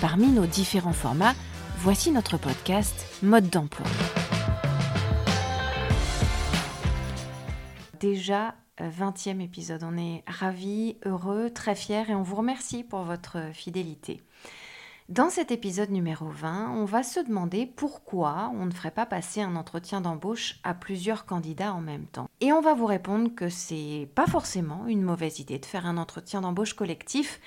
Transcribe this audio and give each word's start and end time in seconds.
Parmi 0.00 0.26
nos 0.28 0.46
différents 0.46 0.92
formats, 0.92 1.34
voici 1.78 2.10
notre 2.10 2.36
podcast 2.36 3.06
Mode 3.22 3.48
d'emploi. 3.48 3.86
Déjà 8.00 8.54
20e 8.78 9.40
épisode, 9.40 9.82
on 9.84 9.96
est 9.96 10.24
ravis, 10.26 10.96
heureux, 11.06 11.50
très 11.50 11.74
fiers 11.74 12.04
et 12.08 12.14
on 12.14 12.22
vous 12.22 12.36
remercie 12.36 12.82
pour 12.82 13.02
votre 13.02 13.38
fidélité. 13.52 14.20
Dans 15.10 15.28
cet 15.28 15.50
épisode 15.50 15.90
numéro 15.90 16.28
20, 16.28 16.70
on 16.70 16.86
va 16.86 17.02
se 17.02 17.20
demander 17.20 17.66
pourquoi 17.66 18.50
on 18.54 18.64
ne 18.64 18.70
ferait 18.72 18.90
pas 18.90 19.04
passer 19.04 19.42
un 19.42 19.54
entretien 19.54 20.00
d'embauche 20.00 20.60
à 20.64 20.72
plusieurs 20.72 21.26
candidats 21.26 21.74
en 21.74 21.82
même 21.82 22.06
temps. 22.06 22.28
Et 22.40 22.52
on 22.52 22.62
va 22.62 22.72
vous 22.72 22.86
répondre 22.86 23.34
que 23.34 23.50
c'est 23.50 24.08
pas 24.14 24.26
forcément 24.26 24.86
une 24.86 25.02
mauvaise 25.02 25.40
idée 25.40 25.58
de 25.58 25.66
faire 25.66 25.86
un 25.86 25.98
entretien 25.98 26.40
d'embauche 26.40 26.72
collectif, 26.72 27.38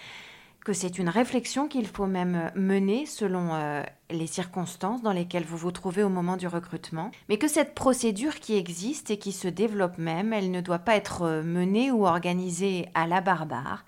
que 0.67 0.73
c'est 0.73 0.99
une 0.99 1.07
réflexion 1.07 1.69
qu'il 1.69 1.87
faut 1.87 2.07
même 2.07 2.51
mener 2.53 3.05
selon 3.05 3.53
euh, 3.53 3.83
les 4.09 4.27
circonstances 4.27 5.01
dans 5.01 5.13
lesquelles 5.13 5.45
vous 5.45 5.55
vous 5.55 5.71
trouvez 5.71 6.03
au 6.03 6.09
moment 6.09 6.35
du 6.35 6.45
recrutement, 6.45 7.09
mais 7.29 7.37
que 7.37 7.47
cette 7.47 7.73
procédure 7.73 8.41
qui 8.41 8.57
existe 8.57 9.09
et 9.09 9.17
qui 9.17 9.31
se 9.31 9.47
développe 9.47 9.97
même, 9.97 10.33
elle 10.33 10.51
ne 10.51 10.59
doit 10.59 10.79
pas 10.79 10.97
être 10.97 11.21
euh, 11.21 11.41
menée 11.41 11.89
ou 11.89 12.05
organisée 12.05 12.89
à 12.95 13.07
la 13.07 13.21
barbare 13.21 13.85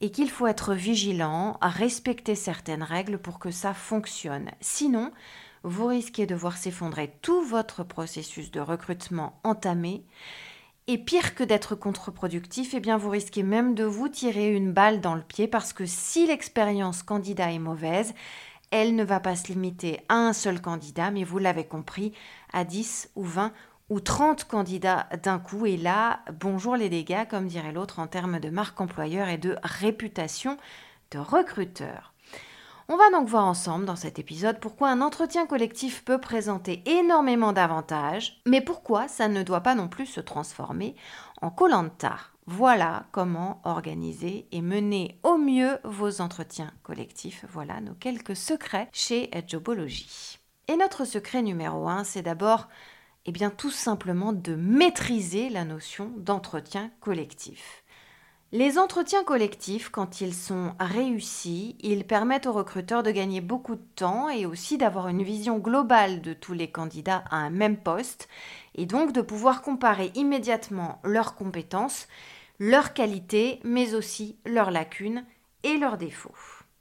et 0.00 0.12
qu'il 0.12 0.30
faut 0.30 0.46
être 0.46 0.74
vigilant, 0.74 1.58
respecter 1.60 2.36
certaines 2.36 2.84
règles 2.84 3.18
pour 3.18 3.40
que 3.40 3.50
ça 3.50 3.74
fonctionne. 3.74 4.52
Sinon, 4.60 5.10
vous 5.64 5.86
risquez 5.86 6.26
de 6.26 6.36
voir 6.36 6.56
s'effondrer 6.56 7.12
tout 7.22 7.42
votre 7.42 7.82
processus 7.82 8.52
de 8.52 8.60
recrutement 8.60 9.40
entamé. 9.42 10.04
Et 10.88 10.98
pire 10.98 11.36
que 11.36 11.44
d'être 11.44 11.76
contre-productif, 11.76 12.74
eh 12.74 12.80
bien 12.80 12.96
vous 12.96 13.10
risquez 13.10 13.44
même 13.44 13.76
de 13.76 13.84
vous 13.84 14.08
tirer 14.08 14.52
une 14.52 14.72
balle 14.72 15.00
dans 15.00 15.14
le 15.14 15.22
pied 15.22 15.46
parce 15.46 15.72
que 15.72 15.86
si 15.86 16.26
l'expérience 16.26 17.04
candidat 17.04 17.52
est 17.52 17.60
mauvaise, 17.60 18.14
elle 18.72 18.96
ne 18.96 19.04
va 19.04 19.20
pas 19.20 19.36
se 19.36 19.48
limiter 19.52 20.00
à 20.08 20.16
un 20.16 20.32
seul 20.32 20.60
candidat, 20.60 21.12
mais 21.12 21.22
vous 21.22 21.38
l'avez 21.38 21.64
compris, 21.64 22.12
à 22.52 22.64
10 22.64 23.10
ou 23.14 23.22
20 23.22 23.52
ou 23.90 24.00
30 24.00 24.44
candidats 24.44 25.08
d'un 25.22 25.38
coup. 25.38 25.66
Et 25.66 25.76
là, 25.76 26.20
bonjour 26.40 26.74
les 26.74 26.88
dégâts, 26.88 27.28
comme 27.28 27.46
dirait 27.46 27.72
l'autre, 27.72 28.00
en 28.00 28.08
termes 28.08 28.40
de 28.40 28.50
marque 28.50 28.80
employeur 28.80 29.28
et 29.28 29.38
de 29.38 29.56
réputation 29.62 30.56
de 31.12 31.18
recruteur. 31.18 32.11
On 32.88 32.96
va 32.96 33.10
donc 33.10 33.28
voir 33.28 33.46
ensemble 33.46 33.84
dans 33.84 33.96
cet 33.96 34.18
épisode 34.18 34.58
pourquoi 34.58 34.90
un 34.90 35.00
entretien 35.00 35.46
collectif 35.46 36.04
peut 36.04 36.18
présenter 36.18 36.82
énormément 36.86 37.52
d'avantages, 37.52 38.40
mais 38.46 38.60
pourquoi 38.60 39.08
ça 39.08 39.28
ne 39.28 39.42
doit 39.42 39.60
pas 39.60 39.74
non 39.74 39.88
plus 39.88 40.06
se 40.06 40.20
transformer 40.20 40.96
en 41.40 41.50
colanta. 41.50 42.16
Voilà 42.46 43.06
comment 43.12 43.60
organiser 43.64 44.48
et 44.50 44.62
mener 44.62 45.20
au 45.22 45.36
mieux 45.36 45.78
vos 45.84 46.20
entretiens 46.20 46.72
collectifs. 46.82 47.44
Voilà 47.52 47.80
nos 47.80 47.94
quelques 47.94 48.36
secrets 48.36 48.88
chez 48.92 49.30
Jobology. 49.46 50.38
Et 50.66 50.76
notre 50.76 51.04
secret 51.04 51.42
numéro 51.42 51.88
1, 51.88 52.02
c'est 52.02 52.22
d'abord 52.22 52.68
eh 53.26 53.32
bien 53.32 53.50
tout 53.50 53.70
simplement 53.70 54.32
de 54.32 54.56
maîtriser 54.56 55.48
la 55.48 55.64
notion 55.64 56.12
d'entretien 56.16 56.90
collectif. 57.00 57.81
Les 58.54 58.78
entretiens 58.78 59.24
collectifs, 59.24 59.88
quand 59.88 60.20
ils 60.20 60.34
sont 60.34 60.74
réussis, 60.78 61.74
ils 61.80 62.04
permettent 62.04 62.46
aux 62.46 62.52
recruteurs 62.52 63.02
de 63.02 63.10
gagner 63.10 63.40
beaucoup 63.40 63.76
de 63.76 63.86
temps 63.96 64.28
et 64.28 64.44
aussi 64.44 64.76
d'avoir 64.76 65.08
une 65.08 65.22
vision 65.22 65.56
globale 65.56 66.20
de 66.20 66.34
tous 66.34 66.52
les 66.52 66.70
candidats 66.70 67.24
à 67.30 67.36
un 67.36 67.48
même 67.48 67.78
poste 67.78 68.28
et 68.74 68.84
donc 68.84 69.12
de 69.12 69.22
pouvoir 69.22 69.62
comparer 69.62 70.12
immédiatement 70.16 71.00
leurs 71.02 71.34
compétences, 71.34 72.08
leurs 72.58 72.92
qualités, 72.92 73.58
mais 73.64 73.94
aussi 73.94 74.36
leurs 74.44 74.70
lacunes 74.70 75.24
et 75.62 75.78
leurs 75.78 75.96
défauts. 75.96 76.34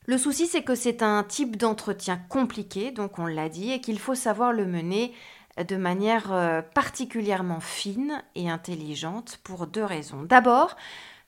Le 0.07 0.17
souci, 0.17 0.47
c'est 0.47 0.63
que 0.63 0.75
c'est 0.75 1.01
un 1.01 1.23
type 1.23 1.55
d'entretien 1.55 2.19
compliqué, 2.27 2.91
donc 2.91 3.17
on 3.17 3.27
l'a 3.27 3.47
dit, 3.47 3.71
et 3.71 3.79
qu'il 3.79 3.99
faut 3.99 4.15
savoir 4.15 4.51
le 4.51 4.65
mener 4.65 5.13
de 5.57 5.77
manière 5.77 6.33
euh, 6.33 6.61
particulièrement 6.61 7.61
fine 7.61 8.21
et 8.35 8.49
intelligente 8.49 9.39
pour 9.43 9.67
deux 9.67 9.85
raisons. 9.85 10.23
D'abord, 10.23 10.75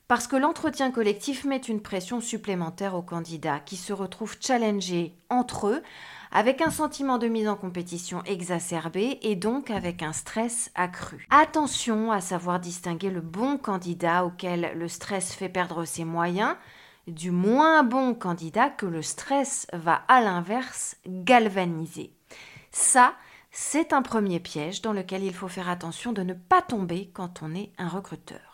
parce 0.08 0.28
que 0.28 0.36
l'entretien 0.36 0.92
collectif 0.92 1.46
met 1.46 1.58
une 1.58 1.82
pression 1.82 2.22
supplémentaire 2.22 2.96
aux 2.96 3.02
candidats 3.02 3.60
qui 3.60 3.78
se 3.78 3.94
retrouvent 3.94 4.38
challengés 4.40 5.16
entre 5.30 5.68
eux 5.68 5.84
avec 6.32 6.62
un 6.62 6.72
sentiment 6.72 7.20
de 7.20 7.28
mise 7.28 7.48
en 7.48 7.56
compétition 7.56 8.24
exacerbé 8.26 9.20
et 9.22 9.36
donc 9.36 9.70
avec 9.70 10.02
un 10.02 10.14
stress 10.14 10.72
accru. 10.76 11.28
Attention 11.30 12.12
à 12.12 12.22
savoir 12.22 12.60
distinguer 12.60 13.12
le 13.12 13.22
bon 13.22 13.58
candidat 13.58 14.26
auquel 14.26 14.72
le 14.76 14.88
stress 14.88 15.34
fait 15.34 15.50
perdre 15.50 15.86
ses 15.86 16.06
moyens 16.06 16.56
du 17.08 17.32
moins 17.32 17.84
bon 17.84 18.14
candidat 18.14 18.70
que 18.70 18.86
le 18.86 19.02
stress 19.02 19.68
va 19.74 20.04
à 20.08 20.22
l'inverse 20.22 20.96
galvaniser. 21.06 22.14
Ça, 22.72 23.14
c'est 23.52 23.94
un 23.94 24.02
premier 24.02 24.40
piège 24.40 24.82
dans 24.82 24.94
lequel 24.94 25.24
il 25.24 25.34
faut 25.34 25.48
faire 25.48 25.70
attention 25.70 26.14
de 26.14 26.24
ne 26.24 26.34
pas 26.34 26.62
tomber 26.62 27.12
quand 27.14 27.44
on 27.44 27.54
est 27.54 27.72
un 27.78 27.88
recruteur. 27.88 28.53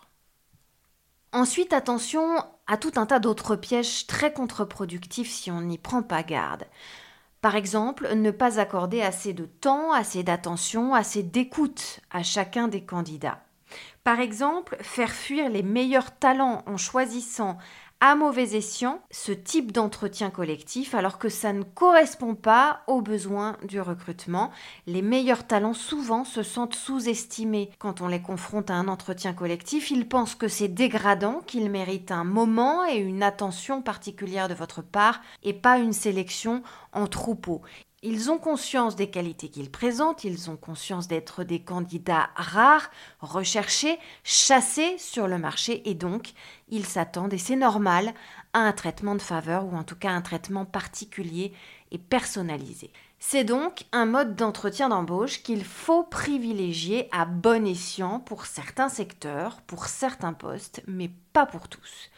Ensuite, 1.40 1.72
attention 1.72 2.44
à 2.68 2.76
tout 2.76 2.92
un 2.98 3.06
tas 3.06 3.20
d'autres 3.20 3.56
pièges 3.56 4.08
très 4.08 4.34
contre-productifs 4.34 5.32
si 5.32 5.50
on 5.50 5.62
n'y 5.62 5.78
prend 5.78 6.04
pas 6.04 6.22
garde. 6.22 6.66
Par 7.40 7.56
exemple, 7.56 8.14
ne 8.14 8.30
pas 8.30 8.60
accorder 8.60 9.02
assez 9.02 9.32
de 9.32 9.46
temps, 9.46 9.94
assez 9.94 10.22
d'attention, 10.22 10.94
assez 10.94 11.24
d'écoute 11.24 12.02
à 12.12 12.24
chacun 12.24 12.68
des 12.68 12.84
candidats. 12.84 13.40
Par 14.04 14.20
exemple, 14.20 14.76
faire 14.82 15.12
fuir 15.12 15.48
les 15.48 15.64
meilleurs 15.64 16.14
talents 16.14 16.62
en 16.66 16.76
choisissant 16.76 17.58
à 18.02 18.16
mauvais 18.16 18.56
escient 18.56 19.02
ce 19.12 19.34
type 19.34 19.74
d'entretien 19.74 20.30
collectif 20.30 20.96
alors 20.96 21.18
que 21.18 21.28
ça 21.28 21.52
ne 21.52 21.64
correspond 21.64 22.34
pas 22.34 22.82
aux 22.88 23.02
besoins 23.02 23.58
du 23.64 23.82
recrutement. 23.82 24.52
Les 24.88 25.02
meilleurs 25.02 25.46
talents 25.46 25.74
souvent 25.74 26.24
se 26.24 26.42
sentent 26.42 26.76
sous-estimés 26.76 27.70
quand 27.78 28.00
on 28.00 28.08
les 28.08 28.22
confronte 28.22 28.70
à 28.70 28.76
un 28.76 28.88
entretien 28.88 29.34
collectif. 29.34 29.92
Ils 29.92 30.08
pensent 30.08 30.36
que 30.36 30.48
c'est 30.48 30.70
dégradant, 30.70 31.42
qu'ils 31.46 31.70
méritent 31.70 32.12
un 32.12 32.24
moment 32.24 32.86
et 32.86 32.98
une 32.98 33.24
attention 33.24 33.82
particulière 33.82 34.48
de 34.48 34.54
votre 34.54 34.82
part 34.82 35.20
et 35.44 35.54
pas 35.54 35.78
une 35.78 35.94
sélection 35.94 36.64
en 36.94 37.08
troupeau. 37.08 37.62
Ils 38.02 38.32
ont 38.32 38.38
conscience 38.38 38.96
des 38.96 39.10
qualités 39.10 39.50
qu'ils 39.50 39.70
présentent, 39.70 40.24
ils 40.24 40.50
ont 40.50 40.56
conscience 40.56 41.10
d'être 41.10 41.44
des 41.44 41.60
candidats 41.60 42.30
rares, 42.36 42.90
recherchés, 43.20 44.00
chassés 44.24 44.98
sur 44.98 45.28
le 45.28 45.38
marché 45.38 45.90
et 45.90 45.96
donc 45.96 46.32
ils 46.70 46.86
s'attendent, 46.86 47.34
et 47.34 47.38
c'est 47.38 47.58
normal, 47.58 48.14
à 48.54 48.60
un 48.60 48.72
traitement 48.72 49.16
de 49.16 49.22
faveur 49.22 49.66
ou 49.66 49.76
en 49.76 49.84
tout 49.84 49.98
cas 49.98 50.12
un 50.12 50.22
traitement 50.22 50.64
particulier 50.64 51.52
et 51.92 51.98
personnalisé. 51.98 52.90
C'est 53.20 53.44
donc 53.44 53.84
un 53.92 54.06
mode 54.06 54.38
d'entretien 54.38 54.88
d'embauche 54.88 55.44
qu'il 55.44 55.66
faut 55.66 56.04
privilégier 56.04 57.10
à 57.12 57.26
bon 57.26 57.68
escient 57.68 58.22
pour 58.22 58.46
certains 58.46 58.88
secteurs, 58.88 59.62
pour 59.64 59.88
certains 59.88 60.32
postes, 60.32 60.82
mais 60.88 61.12
pas 61.34 61.46
pour 61.46 61.68
tous. 61.68 62.10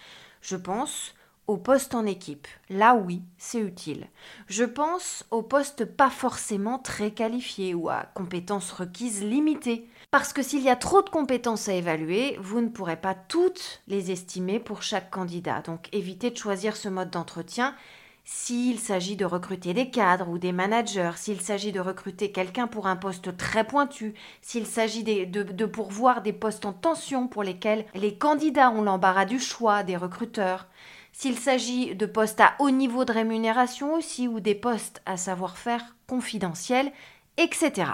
Je 0.44 0.56
pense 0.56 1.16
au 1.52 1.58
poste 1.58 1.96
en 1.96 2.06
équipe. 2.06 2.48
Là 2.70 2.96
oui, 2.96 3.22
c'est 3.38 3.60
utile. 3.60 4.08
Je 4.48 4.64
pense 4.64 5.26
aux 5.32 5.42
postes 5.42 5.84
pas 5.84 6.10
forcément 6.10 6.80
très 6.80 7.12
qualifiés 7.12 7.74
ou 7.74 7.90
à 7.90 8.06
compétences 8.14 8.72
requises 8.72 9.22
limitées. 9.22 9.90
Parce 10.12 10.32
que 10.32 10.44
s'il 10.44 10.62
y 10.62 10.70
a 10.70 10.78
trop 10.78 11.02
de 11.02 11.10
compétences 11.10 11.68
à 11.68 11.74
évaluer, 11.74 12.38
vous 12.42 12.62
ne 12.62 12.70
pourrez 12.70 12.96
pas 12.96 13.16
toutes 13.16 13.82
les 13.88 14.12
estimer 14.12 14.60
pour 14.60 14.82
chaque 14.82 15.12
candidat. 15.12 15.62
Donc 15.62 15.90
évitez 15.92 16.32
de 16.32 16.38
choisir 16.38 16.78
ce 16.78 16.88
mode 16.88 17.10
d'entretien 17.10 17.76
s'il 18.24 18.80
s'agit 18.80 19.16
de 19.16 19.26
recruter 19.26 19.74
des 19.74 19.90
cadres 19.90 20.30
ou 20.30 20.38
des 20.38 20.52
managers, 20.52 21.12
s'il 21.18 21.42
s'agit 21.42 21.72
de 21.72 21.80
recruter 21.80 22.32
quelqu'un 22.32 22.68
pour 22.68 22.88
un 22.88 22.96
poste 22.96 23.36
très 23.36 23.66
pointu, 23.66 24.14
s'il 24.42 24.68
s'agit 24.68 25.04
de, 25.04 25.44
de, 25.44 25.66
pourvoir 25.66 26.22
des 26.22 26.32
postes 26.32 26.66
en 26.66 26.72
tension 26.72 27.28
pour 27.28 27.44
lesquels 27.44 27.86
les 27.96 28.16
candidats 28.16 28.72
ont 28.72 28.84
l'embarras 28.84 29.26
du 29.26 29.40
choix 29.40 29.84
des 29.84 29.98
recruteurs, 29.98 30.68
s'il 31.12 31.38
s'agit 31.38 31.96
de 31.96 32.06
postes 32.06 32.40
à 32.40 32.56
haut 32.60 32.70
niveau 32.70 33.06
de 33.06 33.14
rémunération 33.14 33.94
aussi 33.94 34.28
ou 34.28 34.40
des 34.40 34.56
postes 34.56 35.02
à 35.06 35.18
savoir-faire 35.18 35.96
confidentiel, 36.08 36.92
etc. 37.38 37.92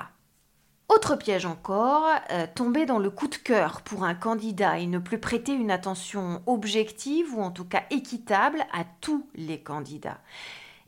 Autre 0.89 1.17
piège 1.17 1.45
encore, 1.45 2.07
euh, 2.31 2.47
tomber 2.55 2.85
dans 2.85 2.99
le 2.99 3.09
coup 3.09 3.27
de 3.27 3.35
cœur 3.35 3.81
pour 3.81 4.05
un 4.05 4.15
candidat 4.15 4.79
et 4.79 4.87
ne 4.87 4.99
plus 4.99 5.19
prêter 5.19 5.51
une 5.53 5.71
attention 5.71 6.41
objective 6.45 7.35
ou 7.35 7.41
en 7.41 7.51
tout 7.51 7.65
cas 7.65 7.83
équitable 7.89 8.65
à 8.71 8.85
tous 9.01 9.27
les 9.35 9.59
candidats. 9.59 10.19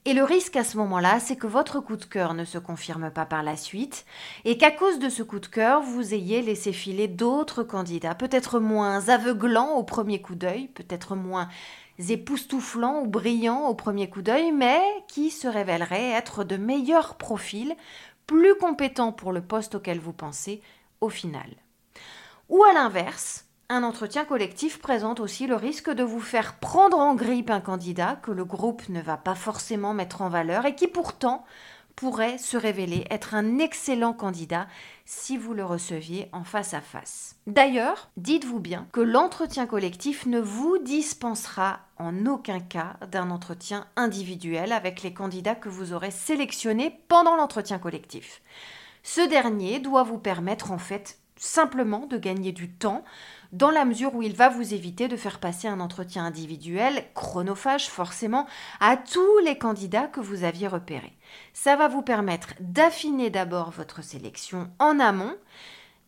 Et 0.06 0.14
le 0.14 0.24
risque 0.24 0.56
à 0.56 0.64
ce 0.64 0.78
moment-là, 0.78 1.20
c'est 1.20 1.36
que 1.36 1.48
votre 1.48 1.82
coup 1.82 1.98
de 1.98 2.06
cœur 2.06 2.34
ne 2.34 2.46
se 2.46 2.58
confirme 2.58 3.12
pas 3.12 3.26
par 3.26 3.44
la 3.44 3.58
suite 3.58 4.06
et 4.46 4.58
qu'à 4.58 4.72
cause 4.72 4.98
de 5.00 5.10
ce 5.10 5.24
coup 5.24 5.40
de 5.40 5.48
cœur, 5.48 5.82
vous 5.82 6.14
ayez 6.14 6.42
laissé 6.42 6.72
filer 6.72 7.08
d'autres 7.08 7.64
candidats, 7.64 8.16
peut-être 8.16 8.60
moins 8.60 9.10
aveuglants 9.10 9.74
au 9.74 9.84
premier 9.84 10.22
coup 10.22 10.36
d'œil, 10.36 10.68
peut-être 10.70 11.16
moins 11.16 11.50
époustouflants 12.08 13.02
ou 13.02 13.08
brillants 13.08 13.68
au 13.68 13.76
premier 13.76 14.10
coup 14.10 14.22
d'œil, 14.22 14.54
mais 14.54 14.82
qui 15.10 15.32
se 15.32 15.50
révéleraient 15.50 16.12
être 16.12 16.46
de 16.46 16.56
meilleurs 16.56 17.16
profils, 17.16 17.76
plus 18.26 18.56
compétents 18.56 19.12
pour 19.12 19.34
le 19.34 19.42
poste 19.42 19.76
auquel 19.76 20.00
vous 20.00 20.14
pensez 20.14 20.62
au 21.02 21.10
final. 21.10 21.50
Ou 22.48 22.64
à 22.64 22.74
l'inverse, 22.74 23.49
un 23.70 23.84
entretien 23.84 24.26
collectif 24.26 24.80
présente 24.80 25.20
aussi 25.20 25.46
le 25.46 25.56
risque 25.56 25.92
de 25.92 26.04
vous 26.04 26.20
faire 26.20 26.56
prendre 26.56 26.98
en 26.98 27.14
grippe 27.14 27.52
un 27.52 27.62
candidat 27.62 28.16
que 28.16 28.32
le 28.32 28.44
groupe 28.44 28.90
ne 28.90 29.00
va 29.00 29.16
pas 29.16 29.36
forcément 29.36 29.94
mettre 29.94 30.24
en 30.24 30.30
valeur 30.30 30.66
et 30.66 30.74
qui 30.74 30.88
pourtant 30.88 31.46
pourrait 31.96 32.40
se 32.40 32.58
révéler 32.58 33.06
être 33.12 33.36
un 33.36 33.60
excellent 33.60 34.14
candidat 34.14 34.68
si 35.06 35.38
vous 35.38 35.54
le 35.54 35.66
receviez 35.66 36.30
en 36.32 36.44
face 36.44 36.74
à 36.74 36.82
face. 36.82 37.36
D'ailleurs, 37.46 38.10
dites-vous 38.18 38.60
bien 38.60 38.88
que 38.92 39.02
l'entretien 39.02 39.68
collectif 39.68 40.26
ne 40.26 40.40
vous 40.40 40.78
dispensera 40.80 41.82
en 41.98 42.26
aucun 42.26 42.62
cas 42.62 42.96
d'un 43.12 43.30
entretien 43.30 43.86
individuel 43.98 44.72
avec 44.72 45.04
les 45.04 45.14
candidats 45.14 45.56
que 45.56 45.70
vous 45.70 45.94
aurez 45.94 46.12
sélectionnés 46.12 47.02
pendant 47.08 47.36
l'entretien 47.36 47.78
collectif. 47.78 48.42
Ce 49.04 49.22
dernier 49.22 49.80
doit 49.80 50.04
vous 50.04 50.20
permettre 50.20 50.72
en 50.72 50.78
fait 50.78 51.20
simplement 51.40 52.06
de 52.06 52.18
gagner 52.18 52.52
du 52.52 52.70
temps 52.70 53.04
dans 53.52 53.72
la 53.72 53.86
mesure 53.86 54.14
où 54.14 54.22
il 54.22 54.36
va 54.36 54.50
vous 54.50 54.74
éviter 54.74 55.08
de 55.08 55.16
faire 55.16 55.40
passer 55.40 55.68
un 55.68 55.80
entretien 55.80 56.24
individuel, 56.24 57.06
chronophage 57.16 57.88
forcément, 57.88 58.46
à 58.80 58.96
tous 58.96 59.40
les 59.40 59.58
candidats 59.58 60.08
que 60.08 60.20
vous 60.20 60.44
aviez 60.44 60.68
repérés. 60.68 61.18
Ça 61.54 61.76
va 61.76 61.88
vous 61.88 62.04
permettre 62.04 62.54
d'affiner 62.60 63.32
d'abord 63.32 63.72
votre 63.72 64.04
sélection 64.04 64.70
en 64.78 65.00
amont, 65.00 65.36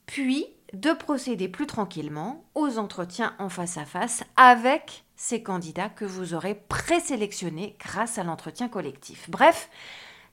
puis 0.05 0.45
de 0.73 0.93
procéder 0.93 1.47
plus 1.47 1.67
tranquillement 1.67 2.45
aux 2.53 2.77
entretiens 2.77 3.33
en 3.39 3.49
face 3.49 3.77
à 3.77 3.85
face 3.85 4.23
avec 4.37 5.03
ces 5.15 5.43
candidats 5.43 5.89
que 5.89 6.05
vous 6.05 6.33
aurez 6.33 6.55
présélectionnés 6.55 7.75
grâce 7.79 8.17
à 8.17 8.23
l'entretien 8.23 8.69
collectif. 8.69 9.29
Bref, 9.29 9.69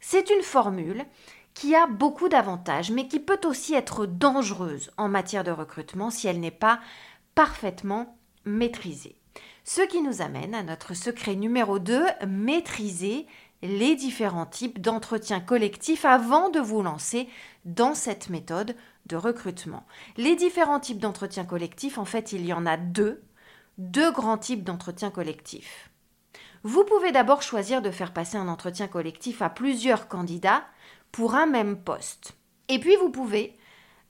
c'est 0.00 0.31
une 0.31 0.43
formule 0.43 1.05
qui 1.59 1.75
a 1.75 1.89
beaucoup 1.89 2.29
d'avantages, 2.29 2.93
mais 2.93 3.09
qui 3.09 3.19
peut 3.19 3.41
aussi 3.45 3.75
être 3.75 4.07
dangereuse 4.07 4.93
en 4.97 5.09
matière 5.09 5.43
de 5.43 5.51
recrutement 5.51 6.09
si 6.09 6.29
elle 6.29 6.39
n'est 6.39 6.53
pas 6.53 6.79
parfaitement 7.35 8.17
maîtrisée. 8.45 9.17
Ce 9.65 9.81
qui 9.81 10.01
nous 10.01 10.23
amène 10.23 10.55
à 10.55 10.63
notre 10.63 10.95
secret 10.95 11.35
numéro 11.35 11.81
2, 11.81 12.05
maîtriser 12.29 13.27
les 13.63 13.97
différents 13.97 14.47
types 14.47 14.81
d'entretiens 14.81 15.41
collectifs 15.41 16.05
avant 16.05 16.49
de 16.49 16.61
vous 16.61 16.81
lancer 16.81 17.29
dans 17.65 17.95
cette 17.95 18.31
méthode 18.31 18.77
de 19.07 19.17
recrutement. 19.17 19.85
Les 20.17 20.37
différents 20.37 20.79
types 20.79 21.01
d'entretiens 21.01 21.45
collectifs, 21.45 21.99
en 21.99 22.05
fait, 22.05 22.31
il 22.31 22.47
y 22.47 22.53
en 22.53 22.67
a 22.67 22.77
deux, 22.77 23.21
deux 23.79 24.13
grands 24.13 24.39
types 24.39 24.63
d'entretiens 24.63 25.11
collectifs. 25.11 25.91
Vous 26.63 26.85
pouvez 26.85 27.11
d'abord 27.11 27.43
choisir 27.43 27.83
de 27.83 27.91
faire 27.91 28.13
passer 28.13 28.37
un 28.37 28.47
entretien 28.47 28.87
collectif 28.87 29.43
à 29.43 29.51
plusieurs 29.51 30.07
candidats 30.07 30.63
pour 31.13 31.35
un 31.35 31.47
même 31.47 31.77
poste. 31.77 32.37
Et 32.69 32.79
puis 32.79 32.97
vous 32.97 33.11
pouvez 33.11 33.57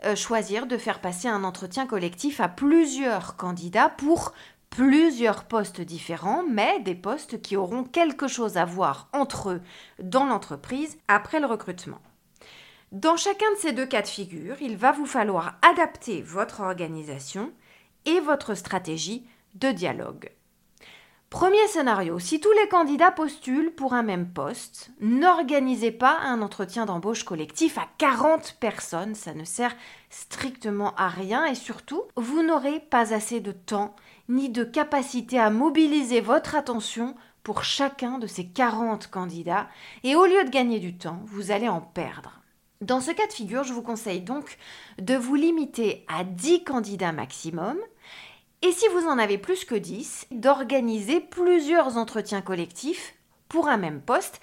euh, 0.05 0.15
choisir 0.15 0.67
de 0.67 0.77
faire 0.77 1.01
passer 1.01 1.29
un 1.29 1.45
entretien 1.45 1.87
collectif 1.87 2.41
à 2.41 2.49
plusieurs 2.49 3.37
candidats 3.37 3.89
pour 3.89 4.33
plusieurs 4.71 5.45
postes 5.45 5.81
différents, 5.81 6.45
mais 6.49 6.81
des 6.81 6.95
postes 6.95 7.41
qui 7.41 7.57
auront 7.57 7.85
quelque 7.85 8.29
chose 8.29 8.57
à 8.57 8.65
voir 8.65 9.09
entre 9.13 9.51
eux 9.51 9.63
dans 10.03 10.27
l'entreprise 10.27 10.99
après 11.09 11.41
le 11.41 11.47
recrutement. 11.47 12.01
Dans 12.93 13.17
chacun 13.17 13.51
de 13.53 13.59
ces 13.59 13.73
deux 13.73 13.87
cas 13.87 14.03
de 14.03 14.07
figure, 14.07 14.57
il 14.61 14.77
va 14.77 14.93
vous 14.93 15.07
falloir 15.07 15.59
adapter 15.63 16.23
votre 16.23 16.61
organisation 16.61 17.53
et 18.07 18.21
votre 18.21 18.55
stratégie 18.55 19.27
de 19.55 19.71
dialogue. 19.71 20.31
Premier 21.31 21.67
scénario, 21.69 22.19
si 22.19 22.41
tous 22.41 22.53
les 22.53 22.69
candidats 22.69 23.11
postulent 23.11 23.75
pour 23.75 23.93
un 23.93 24.03
même 24.03 24.31
poste, 24.31 24.91
n'organisez 24.99 25.91
pas 25.91 26.19
un 26.23 26.41
entretien 26.41 26.87
d'embauche 26.87 27.23
collectif 27.23 27.77
à 27.77 27.87
40 27.99 28.57
personnes, 28.59 29.15
ça 29.15 29.35
ne 29.35 29.45
sert 29.45 29.77
strictement 30.09 30.95
à 30.95 31.09
rien 31.09 31.45
et 31.45 31.55
surtout, 31.55 32.03
vous 32.17 32.43
n'aurez 32.43 32.81
pas 32.81 33.13
assez 33.13 33.41
de 33.41 33.53
temps 33.53 33.95
ni 34.31 34.49
de 34.49 34.65
capacité 34.65 35.39
à 35.39 35.51
mobiliser 35.51 36.23
votre 36.23 36.55
attention 36.55 37.15
pour 37.43 37.63
chacun 37.63 38.17
de 38.19 38.27
ces 38.27 38.47
40 38.47 39.09
candidats 39.09 39.69
et 40.05 40.17
au 40.17 40.25
lieu 40.25 40.45
de 40.45 40.51
gagner 40.51 40.81
du 40.81 40.97
temps, 40.97 41.21
vous 41.27 41.51
allez 41.51 41.69
en 41.69 41.83
perdre. 41.83 42.41
Dans 42.81 43.01
ce 43.01 43.11
cas 43.11 43.27
de 43.27 43.33
figure, 43.33 43.65
je 43.65 43.75
vous 43.75 43.83
conseille 43.83 44.23
donc 44.23 44.57
de 44.99 45.15
vous 45.15 45.35
limiter 45.35 46.07
à 46.09 46.25
10 46.25 46.65
candidats 46.65 47.13
maximum 47.13 47.77
et 48.63 48.73
si 48.73 48.87
vous 48.89 49.07
en 49.07 49.19
avez 49.19 49.39
plus 49.39 49.65
que 49.65 49.75
10, 49.75 50.27
d'organiser 50.31 51.21
plusieurs 51.21 51.97
entretiens 51.97 52.43
collectifs 52.43 53.15
pour 53.49 53.69
un 53.69 53.77
même 53.77 54.01
poste. 54.01 54.41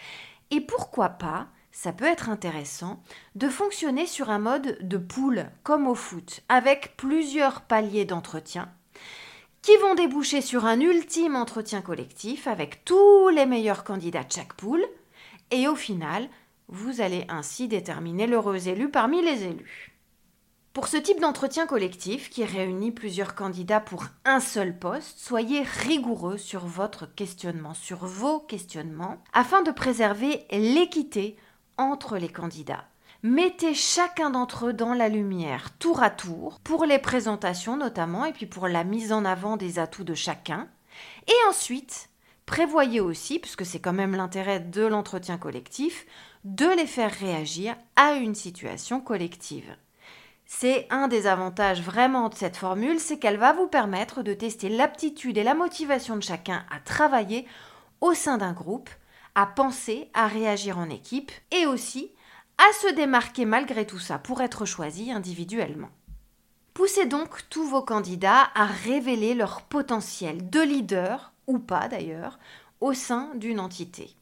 Et 0.51 0.61
pourquoi 0.61 1.09
pas, 1.09 1.47
ça 1.71 1.91
peut 1.91 2.05
être 2.05 2.29
intéressant, 2.29 3.01
de 3.35 3.49
fonctionner 3.49 4.05
sur 4.05 4.29
un 4.29 4.39
mode 4.39 4.77
de 4.81 4.97
poule, 4.97 5.47
comme 5.63 5.87
au 5.87 5.95
foot, 5.95 6.41
avec 6.47 6.95
plusieurs 6.97 7.61
paliers 7.61 8.05
d'entretien 8.05 8.71
qui 9.61 9.75
vont 9.77 9.95
déboucher 9.95 10.41
sur 10.41 10.65
un 10.65 10.79
ultime 10.79 11.35
entretien 11.35 11.81
collectif 11.81 12.45
avec 12.45 12.85
tous 12.85 13.29
les 13.29 13.47
meilleurs 13.47 13.83
candidats 13.83 14.23
de 14.23 14.31
chaque 14.31 14.53
poule. 14.53 14.85
Et 15.49 15.67
au 15.67 15.75
final, 15.75 16.29
vous 16.67 17.01
allez 17.01 17.25
ainsi 17.29 17.67
déterminer 17.67 18.27
l'heureux 18.27 18.67
élu 18.67 18.91
parmi 18.91 19.23
les 19.23 19.43
élus. 19.43 19.94
Pour 20.75 20.89
ce 20.89 20.97
type 20.97 21.21
d'entretien 21.21 21.67
collectif 21.67 22.29
qui 22.29 22.43
réunit 22.43 22.91
plusieurs 22.91 23.33
candidats 23.33 23.79
pour 23.79 24.07
un 24.25 24.41
seul 24.41 24.77
poste, 24.77 25.17
soyez 25.19 25.61
rigoureux 25.61 26.37
sur 26.37 26.65
votre 26.65 27.05
questionnement, 27.05 27.73
sur 27.73 28.05
vos 28.05 28.39
questionnements, 28.39 29.23
afin 29.31 29.61
de 29.61 29.71
préserver 29.71 30.45
l'équité 30.51 31.37
entre 31.77 32.17
les 32.17 32.27
candidats. 32.27 32.83
Mettez 33.23 33.73
chacun 33.73 34.31
d'entre 34.31 34.65
eux 34.65 34.73
dans 34.73 34.93
la 34.93 35.07
lumière, 35.07 35.69
tour 35.79 36.03
à 36.03 36.09
tour, 36.09 36.59
pour 36.59 36.83
les 36.83 36.99
présentations 36.99 37.77
notamment, 37.77 38.25
et 38.25 38.33
puis 38.33 38.45
pour 38.45 38.67
la 38.67 38.83
mise 38.83 39.13
en 39.13 39.23
avant 39.23 39.55
des 39.55 39.79
atouts 39.79 40.03
de 40.03 40.13
chacun. 40.13 40.67
Et 41.29 41.49
ensuite, 41.49 42.09
prévoyez 42.45 42.99
aussi, 42.99 43.39
puisque 43.39 43.65
c'est 43.65 43.79
quand 43.79 43.93
même 43.93 44.17
l'intérêt 44.17 44.59
de 44.59 44.85
l'entretien 44.85 45.37
collectif, 45.37 46.05
de 46.43 46.67
les 46.75 46.85
faire 46.85 47.13
réagir 47.13 47.77
à 47.95 48.15
une 48.15 48.35
situation 48.35 48.99
collective. 48.99 49.73
C'est 50.45 50.87
un 50.91 51.07
des 51.07 51.25
avantages 51.27 51.81
vraiment 51.81 52.29
de 52.29 52.35
cette 52.35 52.57
formule, 52.57 52.99
c'est 52.99 53.17
qu'elle 53.17 53.37
va 53.37 53.53
vous 53.53 53.67
permettre 53.67 54.21
de 54.21 54.33
tester 54.33 54.69
l'aptitude 54.69 55.37
et 55.37 55.43
la 55.43 55.55
motivation 55.55 56.15
de 56.15 56.21
chacun 56.21 56.63
à 56.71 56.79
travailler 56.79 57.47
au 58.01 58.13
sein 58.13 58.37
d'un 58.37 58.53
groupe, 58.53 58.89
à 59.33 59.47
penser, 59.47 60.09
à 60.13 60.27
réagir 60.27 60.77
en 60.77 60.89
équipe 60.89 61.31
et 61.51 61.65
aussi 61.65 62.11
à 62.57 62.73
se 62.73 62.93
démarquer 62.93 63.45
malgré 63.45 63.85
tout 63.85 63.99
ça 63.99 64.19
pour 64.19 64.41
être 64.41 64.65
choisi 64.65 65.11
individuellement. 65.11 65.89
Poussez 66.73 67.05
donc 67.05 67.49
tous 67.49 67.67
vos 67.67 67.81
candidats 67.81 68.49
à 68.53 68.65
révéler 68.65 69.33
leur 69.33 69.61
potentiel 69.63 70.49
de 70.49 70.61
leader, 70.61 71.33
ou 71.47 71.57
pas 71.57 71.87
d'ailleurs, 71.87 72.37
au 72.81 72.93
sein 72.93 73.31
d'une 73.35 73.59
entité. 73.59 74.15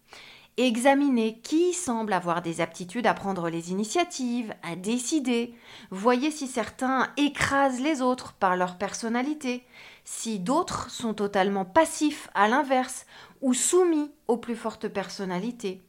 Examinez 0.58 1.40
qui 1.40 1.74
semble 1.74 2.14
avoir 2.14 2.44
des 2.44 2.62
aptitudes 2.62 3.08
à 3.08 3.16
prendre 3.16 3.50
les 3.50 3.72
initiatives, 3.72 4.54
à 4.62 4.76
décider. 4.76 5.56
Voyez 5.90 6.30
si 6.30 6.46
certains 6.46 7.12
écrasent 7.18 7.82
les 7.82 8.04
autres 8.04 8.34
par 8.34 8.56
leur 8.56 8.78
personnalité, 8.78 9.66
si 10.06 10.38
d'autres 10.38 10.92
sont 10.92 11.16
totalement 11.16 11.66
passifs 11.66 12.30
à 12.36 12.48
l'inverse 12.48 13.08
ou 13.42 13.56
soumis 13.56 14.12
aux 14.28 14.38
plus 14.38 14.56
fortes 14.56 14.88
personnalités. 14.88 15.82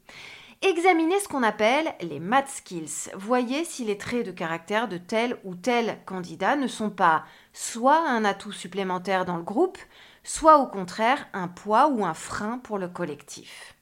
Examinez 0.62 1.21
ce 1.21 1.28
qu'on 1.28 1.42
appelle 1.42 1.94
les 2.00 2.18
math 2.18 2.49
skills. 2.49 3.11
Voyez 3.14 3.66
si 3.66 3.85
les 3.85 3.99
traits 3.99 4.25
de 4.25 4.33
caractère 4.33 4.88
de 4.88 4.97
tel 4.97 5.37
ou 5.44 5.56
tel 5.56 5.99
candidat 6.06 6.56
ne 6.56 6.68
sont 6.68 6.88
pas 6.88 7.26
soit 7.52 8.09
un 8.09 8.25
atout 8.25 8.52
supplémentaire 8.52 9.26
dans 9.26 9.37
le 9.37 9.42
groupe, 9.42 9.76
soit 10.23 10.56
au 10.56 10.66
contraire 10.66 11.28
un 11.35 11.49
poids 11.49 11.88
ou 11.88 12.02
un 12.06 12.14
frein 12.14 12.56
pour 12.61 12.78
le 12.78 12.88
collectif 12.88 13.75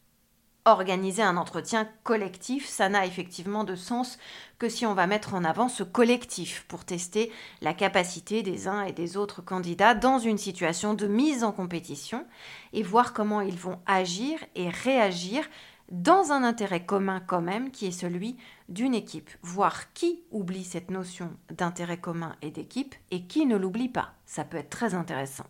organiser 0.64 1.22
un 1.22 1.36
entretien 1.36 1.88
collectif, 2.04 2.68
ça 2.68 2.88
n'a 2.88 3.06
effectivement 3.06 3.64
de 3.64 3.74
sens 3.74 4.18
que 4.58 4.68
si 4.68 4.86
on 4.86 4.94
va 4.94 5.06
mettre 5.06 5.34
en 5.34 5.44
avant 5.44 5.68
ce 5.68 5.82
collectif 5.82 6.64
pour 6.68 6.84
tester 6.84 7.32
la 7.60 7.74
capacité 7.74 8.42
des 8.42 8.68
uns 8.68 8.84
et 8.84 8.92
des 8.92 9.16
autres 9.16 9.42
candidats 9.42 9.94
dans 9.94 10.18
une 10.18 10.38
situation 10.38 10.94
de 10.94 11.06
mise 11.06 11.42
en 11.42 11.52
compétition 11.52 12.26
et 12.72 12.82
voir 12.82 13.12
comment 13.12 13.40
ils 13.40 13.58
vont 13.58 13.80
agir 13.86 14.38
et 14.54 14.68
réagir 14.68 15.44
dans 15.90 16.32
un 16.32 16.42
intérêt 16.44 16.86
commun 16.86 17.20
quand 17.20 17.42
même 17.42 17.70
qui 17.70 17.86
est 17.86 17.90
celui 17.90 18.36
d'une 18.68 18.94
équipe, 18.94 19.30
voir 19.42 19.92
qui 19.92 20.22
oublie 20.30 20.64
cette 20.64 20.90
notion 20.90 21.30
d'intérêt 21.50 21.98
commun 21.98 22.36
et 22.40 22.50
d'équipe 22.50 22.94
et 23.10 23.26
qui 23.26 23.46
ne 23.46 23.56
l'oublie 23.56 23.90
pas. 23.90 24.14
Ça 24.24 24.44
peut 24.44 24.56
être 24.56 24.70
très 24.70 24.94
intéressant. 24.94 25.44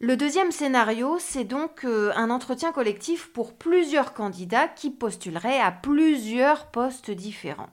Le 0.00 0.16
deuxième 0.16 0.52
scénario, 0.52 1.16
c'est 1.18 1.42
donc 1.42 1.84
euh, 1.84 2.12
un 2.14 2.30
entretien 2.30 2.70
collectif 2.70 3.32
pour 3.32 3.54
plusieurs 3.54 4.14
candidats 4.14 4.68
qui 4.68 4.90
postuleraient 4.90 5.58
à 5.58 5.72
plusieurs 5.72 6.66
postes 6.66 7.10
différents. 7.10 7.70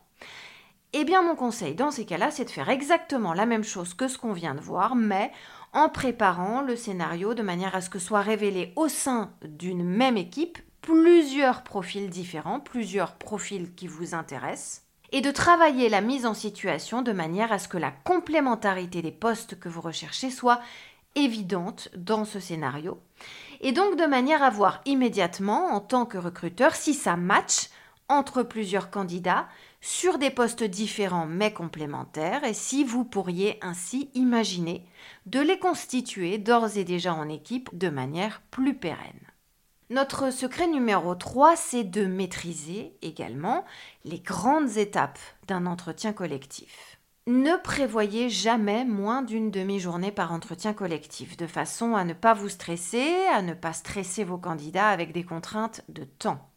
Eh 0.94 1.03
bien, 1.03 1.22
mon 1.22 1.36
conseil 1.36 1.75
dans 1.75 1.91
ces 1.91 2.03
cas-là, 2.03 2.32
c'est 2.32 2.46
de 2.46 2.50
faire 2.50 2.70
exactement 2.70 3.34
la 3.34 3.46
même 3.46 3.63
chose 3.63 3.94
que 3.94 4.08
ce 4.08 4.17
qu'on 4.17 4.34
vient 4.34 4.55
de 4.55 4.60
voir, 4.60 4.96
mais 4.96 5.32
en 5.72 5.88
préparant 5.88 6.62
le 6.62 6.75
scénario 6.75 7.36
de 7.36 7.44
manière 7.44 7.75
à 7.75 7.82
ce 7.82 7.91
que 7.91 8.00
soit 8.00 8.22
révélé 8.22 8.74
au 8.75 8.88
sein 8.88 9.32
d'une 9.44 9.84
même 9.84 10.17
équipe 10.17 10.58
plusieurs 10.82 11.62
profils 11.62 12.10
différents, 12.10 12.60
plusieurs 12.60 13.17
profils 13.17 13.75
qui 13.75 13.86
vous 13.86 14.15
intéressent, 14.15 14.82
et 15.12 15.22
de 15.22 15.29
travailler 15.29 15.89
la 15.89 16.01
mise 16.01 16.25
en 16.25 16.34
situation 16.34 17.03
de 17.03 17.12
manière 17.12 17.51
à 17.51 17.60
ce 17.60 17.67
que 17.67 17.77
la 17.77 17.91
complémentarité 17.91 19.03
des 19.03 19.12
postes 19.12 19.60
que 19.60 19.70
vous 19.70 19.82
recherchez 19.82 20.32
soit 20.32 20.60
évidente 21.15 21.89
dans 21.95 22.25
ce 22.25 22.39
scénario, 22.39 23.00
et 23.62 23.72
donc 23.72 23.98
de 23.98 24.05
manière 24.05 24.43
à 24.43 24.50
voir 24.50 24.81
immédiatement, 24.86 25.74
en 25.74 25.79
tant 25.79 26.05
que 26.05 26.17
recruteur, 26.17 26.75
si 26.75 26.93
ça 26.93 27.15
match 27.15 27.69
entre 28.07 28.43
plusieurs 28.43 28.91
candidats 28.91 29.48
sur 29.81 30.17
des 30.17 30.29
postes 30.29 30.63
différents 30.63 31.25
mais 31.25 31.53
complémentaires 31.53 32.43
et 32.43 32.53
si 32.53 32.84
vous 32.84 33.03
pourriez 33.03 33.57
ainsi 33.62 34.10
imaginer 34.13 34.86
de 35.25 35.39
les 35.39 35.60
constituer 35.60 36.38
d'ores 36.38 36.77
et 36.77 36.84
déjà 36.84 37.13
en 37.13 37.29
équipe 37.29 37.75
de 37.77 37.89
manière 37.89 38.41
plus 38.51 38.75
pérenne. 38.75 39.31
Notre 39.91 40.31
secret 40.31 40.65
numéro 40.65 41.13
3, 41.13 41.55
c'est 41.55 41.84
de 41.84 42.07
maîtriser 42.07 42.98
également 43.03 43.65
les 44.03 44.19
grandes 44.19 44.77
étapes 44.77 45.19
d'un 45.48 45.67
entretien 45.67 46.12
collectif. 46.12 46.94
Ne 47.27 47.58
prévoyez 47.58 48.29
jamais 48.29 48.86
moins 48.86 49.24
d'une 49.24 49.50
demi-journée 49.50 50.12
par 50.12 50.32
entretien 50.32 50.74
collectif, 50.74 51.38
de 51.38 51.48
façon 51.48 51.96
à 51.96 52.03
ne 52.03 52.13
pas 52.13 52.36
vous 52.36 52.50
stresser, 52.50 53.15
à 53.34 53.41
ne 53.41 53.55
pas 53.55 53.74
stresser 53.74 54.24
vos 54.24 54.38
candidats 54.38 54.89
avec 54.89 55.12
des 55.12 55.24
contraintes 55.24 55.82
de 55.89 56.03
temps. 56.03 56.51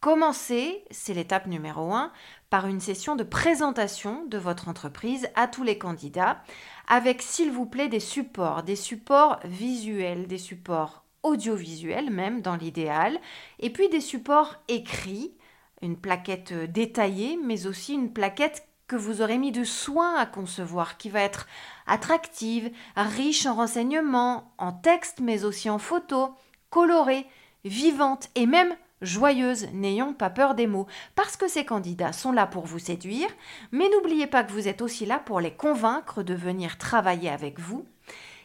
Commencez, 0.00 0.82
c'est 0.90 1.14
l'étape 1.14 1.46
numéro 1.46 1.92
1, 1.92 2.10
par 2.48 2.66
une 2.66 2.80
session 2.80 3.14
de 3.14 3.22
présentation 3.22 4.24
de 4.26 4.36
votre 4.36 4.66
entreprise 4.66 5.28
à 5.36 5.46
tous 5.46 5.62
les 5.62 5.78
candidats, 5.78 6.42
avec 6.88 7.22
s'il 7.22 7.52
vous 7.52 7.66
plaît 7.66 7.88
des 7.88 8.00
supports, 8.00 8.64
des 8.64 8.74
supports 8.74 9.38
visuels, 9.44 10.26
des 10.26 10.38
supports 10.38 11.04
audiovisuels 11.22 12.10
même 12.10 12.42
dans 12.42 12.56
l'idéal, 12.56 13.20
et 13.60 13.70
puis 13.70 13.88
des 13.88 14.00
supports 14.00 14.56
écrits, 14.66 15.36
une 15.82 15.96
plaquette 15.96 16.52
détaillée, 16.52 17.38
mais 17.40 17.68
aussi 17.68 17.94
une 17.94 18.12
plaquette 18.12 18.66
que 18.90 18.96
vous 18.96 19.22
aurez 19.22 19.38
mis 19.38 19.52
de 19.52 19.62
soin 19.62 20.16
à 20.16 20.26
concevoir, 20.26 20.96
qui 20.96 21.10
va 21.10 21.20
être 21.20 21.46
attractive, 21.86 22.72
riche 22.96 23.46
en 23.46 23.54
renseignements, 23.54 24.52
en 24.58 24.72
texte, 24.72 25.20
mais 25.20 25.44
aussi 25.44 25.70
en 25.70 25.78
photos, 25.78 26.30
colorée, 26.70 27.24
vivante 27.64 28.30
et 28.34 28.46
même 28.46 28.74
joyeuse, 29.00 29.68
n'ayons 29.72 30.12
pas 30.12 30.28
peur 30.28 30.56
des 30.56 30.66
mots, 30.66 30.88
parce 31.14 31.36
que 31.36 31.46
ces 31.46 31.64
candidats 31.64 32.12
sont 32.12 32.32
là 32.32 32.48
pour 32.48 32.66
vous 32.66 32.80
séduire, 32.80 33.28
mais 33.70 33.88
n'oubliez 33.90 34.26
pas 34.26 34.42
que 34.42 34.50
vous 34.50 34.66
êtes 34.66 34.82
aussi 34.82 35.06
là 35.06 35.20
pour 35.20 35.38
les 35.38 35.54
convaincre 35.54 36.24
de 36.24 36.34
venir 36.34 36.76
travailler 36.76 37.30
avec 37.30 37.60
vous. 37.60 37.86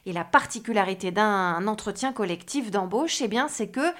Et 0.06 0.14
la 0.14 0.24
particularité 0.24 1.10
d'un 1.10 1.66
entretien 1.66 2.14
collectif 2.14 2.70
d'embauche, 2.70 3.20
eh 3.20 3.28
bien, 3.28 3.48
c'est 3.48 3.70
que 3.70 3.94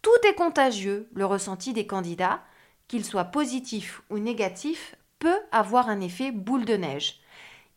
tout 0.00 0.26
est 0.26 0.34
contagieux. 0.34 1.10
Le 1.12 1.26
ressenti 1.26 1.74
des 1.74 1.86
candidats, 1.86 2.40
qu'il 2.88 3.04
soit 3.04 3.24
positif 3.24 4.00
ou 4.08 4.18
négatif, 4.18 4.96
avoir 5.52 5.88
un 5.88 6.00
effet 6.00 6.32
boule 6.32 6.64
de 6.64 6.74
neige. 6.74 7.20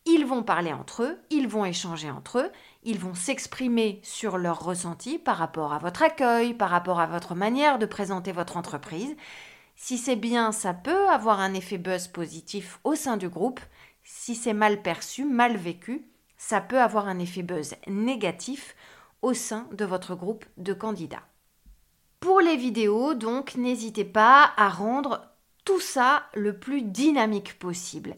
Ils 0.06 0.26
vont 0.26 0.44
parler 0.44 0.74
entre 0.74 1.04
eux, 1.04 1.20
ils 1.30 1.48
vont 1.48 1.64
échanger 1.64 2.12
entre 2.12 2.40
eux, 2.40 2.52
ils 2.84 3.00
vont 3.00 3.14
s'exprimer 3.14 4.02
sur 4.04 4.38
leurs 4.38 4.64
ressentis 4.64 5.18
par 5.18 5.38
rapport 5.38 5.72
à 5.72 5.80
votre 5.80 6.04
accueil, 6.04 6.54
par 6.54 6.70
rapport 6.70 7.00
à 7.00 7.08
votre 7.08 7.36
manière 7.36 7.80
de 7.80 7.86
présenter 7.86 8.34
votre 8.34 8.58
entreprise. 8.58 9.16
Si 9.76 9.98
c'est 9.98 10.18
bien, 10.18 10.52
ça 10.52 10.74
peut 10.74 11.08
avoir 11.10 11.40
un 11.40 11.54
effet 11.54 11.78
buzz 11.78 12.08
positif 12.08 12.80
au 12.84 12.96
sein 12.96 13.16
du 13.16 13.30
groupe. 13.30 13.62
Si 14.04 14.36
c'est 14.36 14.54
mal 14.54 14.82
perçu, 14.82 15.24
mal 15.24 15.56
vécu, 15.56 16.06
ça 16.38 16.60
peut 16.60 16.82
avoir 16.82 17.08
un 17.08 17.20
effet 17.20 17.44
buzz 17.44 17.76
négatif 17.88 18.76
au 19.22 19.34
sein 19.34 19.68
de 19.72 19.86
votre 19.86 20.16
groupe 20.16 20.46
de 20.58 20.74
candidats. 20.74 21.24
Pour 22.20 22.42
les 22.42 22.58
vidéos, 22.58 23.14
donc, 23.14 23.56
n'hésitez 23.56 24.06
pas 24.06 24.52
à 24.58 24.68
rendre 24.68 25.33
tout 25.66 25.80
ça 25.80 26.24
le 26.34 26.58
plus 26.58 26.82
dynamique 26.82 27.58
possible 27.60 28.16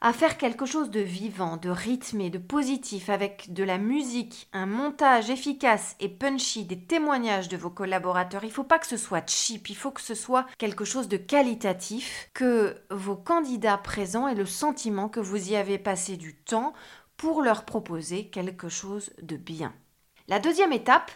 à 0.00 0.12
faire 0.12 0.38
quelque 0.38 0.66
chose 0.66 0.90
de 0.90 1.00
vivant, 1.00 1.56
de 1.56 1.70
rythmé, 1.70 2.30
de 2.30 2.38
positif, 2.38 3.10
avec 3.10 3.52
de 3.52 3.64
la 3.64 3.78
musique, 3.78 4.48
un 4.52 4.66
montage 4.66 5.28
efficace 5.28 5.96
et 5.98 6.08
punchy, 6.08 6.64
des 6.64 6.80
témoignages 6.80 7.48
de 7.48 7.56
vos 7.56 7.70
collaborateurs. 7.70 8.44
Il 8.44 8.48
ne 8.48 8.52
faut 8.52 8.64
pas 8.64 8.78
que 8.78 8.86
ce 8.86 8.96
soit 8.96 9.28
cheap, 9.28 9.68
il 9.70 9.76
faut 9.76 9.90
que 9.90 10.00
ce 10.00 10.14
soit 10.14 10.46
quelque 10.56 10.84
chose 10.84 11.08
de 11.08 11.16
qualitatif, 11.16 12.30
que 12.32 12.76
vos 12.90 13.16
candidats 13.16 13.78
présents 13.78 14.28
aient 14.28 14.36
le 14.36 14.46
sentiment 14.46 15.08
que 15.08 15.20
vous 15.20 15.50
y 15.50 15.56
avez 15.56 15.78
passé 15.78 16.16
du 16.16 16.36
temps 16.36 16.74
pour 17.16 17.42
leur 17.42 17.64
proposer 17.64 18.28
quelque 18.28 18.68
chose 18.68 19.10
de 19.20 19.36
bien. 19.36 19.74
La 20.28 20.38
deuxième 20.38 20.72
étape, 20.72 21.10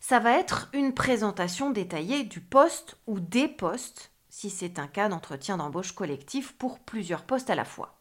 ça 0.00 0.18
va 0.18 0.38
être 0.38 0.68
une 0.74 0.92
présentation 0.92 1.70
détaillée 1.70 2.24
du 2.24 2.40
poste 2.40 2.98
ou 3.06 3.20
des 3.20 3.48
postes, 3.48 4.12
si 4.36 4.50
c'est 4.50 4.78
un 4.78 4.86
cas 4.86 5.08
d'entretien 5.08 5.56
d'embauche 5.56 5.92
collectif 5.92 6.52
pour 6.58 6.78
plusieurs 6.78 7.22
postes 7.22 7.48
à 7.48 7.54
la 7.54 7.64
fois. 7.64 7.96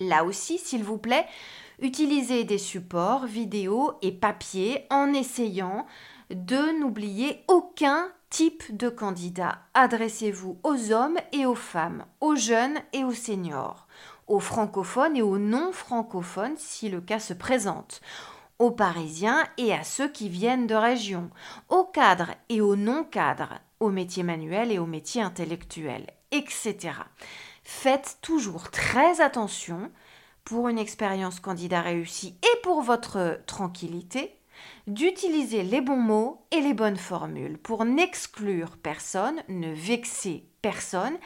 Là 0.00 0.24
aussi, 0.24 0.56
s'il 0.56 0.82
vous 0.82 0.96
plaît, 0.96 1.26
utilisez 1.78 2.44
des 2.44 2.56
supports 2.56 3.26
vidéo 3.26 3.92
et 4.00 4.10
papier 4.10 4.86
en 4.88 5.12
essayant 5.12 5.84
de 6.30 6.80
n'oublier 6.80 7.44
aucun 7.48 8.08
type 8.30 8.74
de 8.74 8.88
candidat. 8.88 9.58
Adressez-vous 9.74 10.58
aux 10.62 10.90
hommes 10.90 11.18
et 11.32 11.44
aux 11.44 11.54
femmes, 11.54 12.06
aux 12.22 12.34
jeunes 12.34 12.78
et 12.94 13.04
aux 13.04 13.12
seniors, 13.12 13.86
aux 14.26 14.40
francophones 14.40 15.18
et 15.18 15.22
aux 15.22 15.36
non-francophones 15.36 16.56
si 16.56 16.88
le 16.88 17.02
cas 17.02 17.20
se 17.20 17.34
présente, 17.34 18.00
aux 18.58 18.70
parisiens 18.70 19.44
et 19.58 19.74
à 19.74 19.84
ceux 19.84 20.08
qui 20.08 20.30
viennent 20.30 20.66
de 20.66 20.74
région, 20.74 21.28
aux 21.68 21.84
cadres 21.84 22.30
et 22.48 22.62
aux 22.62 22.74
non-cadres, 22.74 23.60
aux 23.80 23.90
métiers 23.90 24.22
manuels 24.22 24.72
et 24.72 24.78
aux 24.78 24.86
métiers 24.86 25.22
intellectuels, 25.22 26.06
etc 26.30 26.92
faites 27.64 28.18
toujours 28.20 28.70
très 28.70 29.20
attention 29.20 29.90
pour 30.44 30.68
une 30.68 30.78
expérience 30.78 31.40
candidat 31.40 31.80
réussie 31.80 32.36
et 32.42 32.60
pour 32.62 32.82
votre 32.82 33.40
tranquillité 33.46 34.38
d'utiliser 34.86 35.62
les 35.62 35.80
bons 35.80 35.96
mots 35.96 36.46
et 36.50 36.60
les 36.60 36.74
bonnes 36.74 36.98
formules 36.98 37.58
pour 37.58 37.84
n'exclure 37.84 38.76
personne, 38.76 39.42
ne 39.48 39.72
vexer 39.72 40.46
personne 40.62 41.16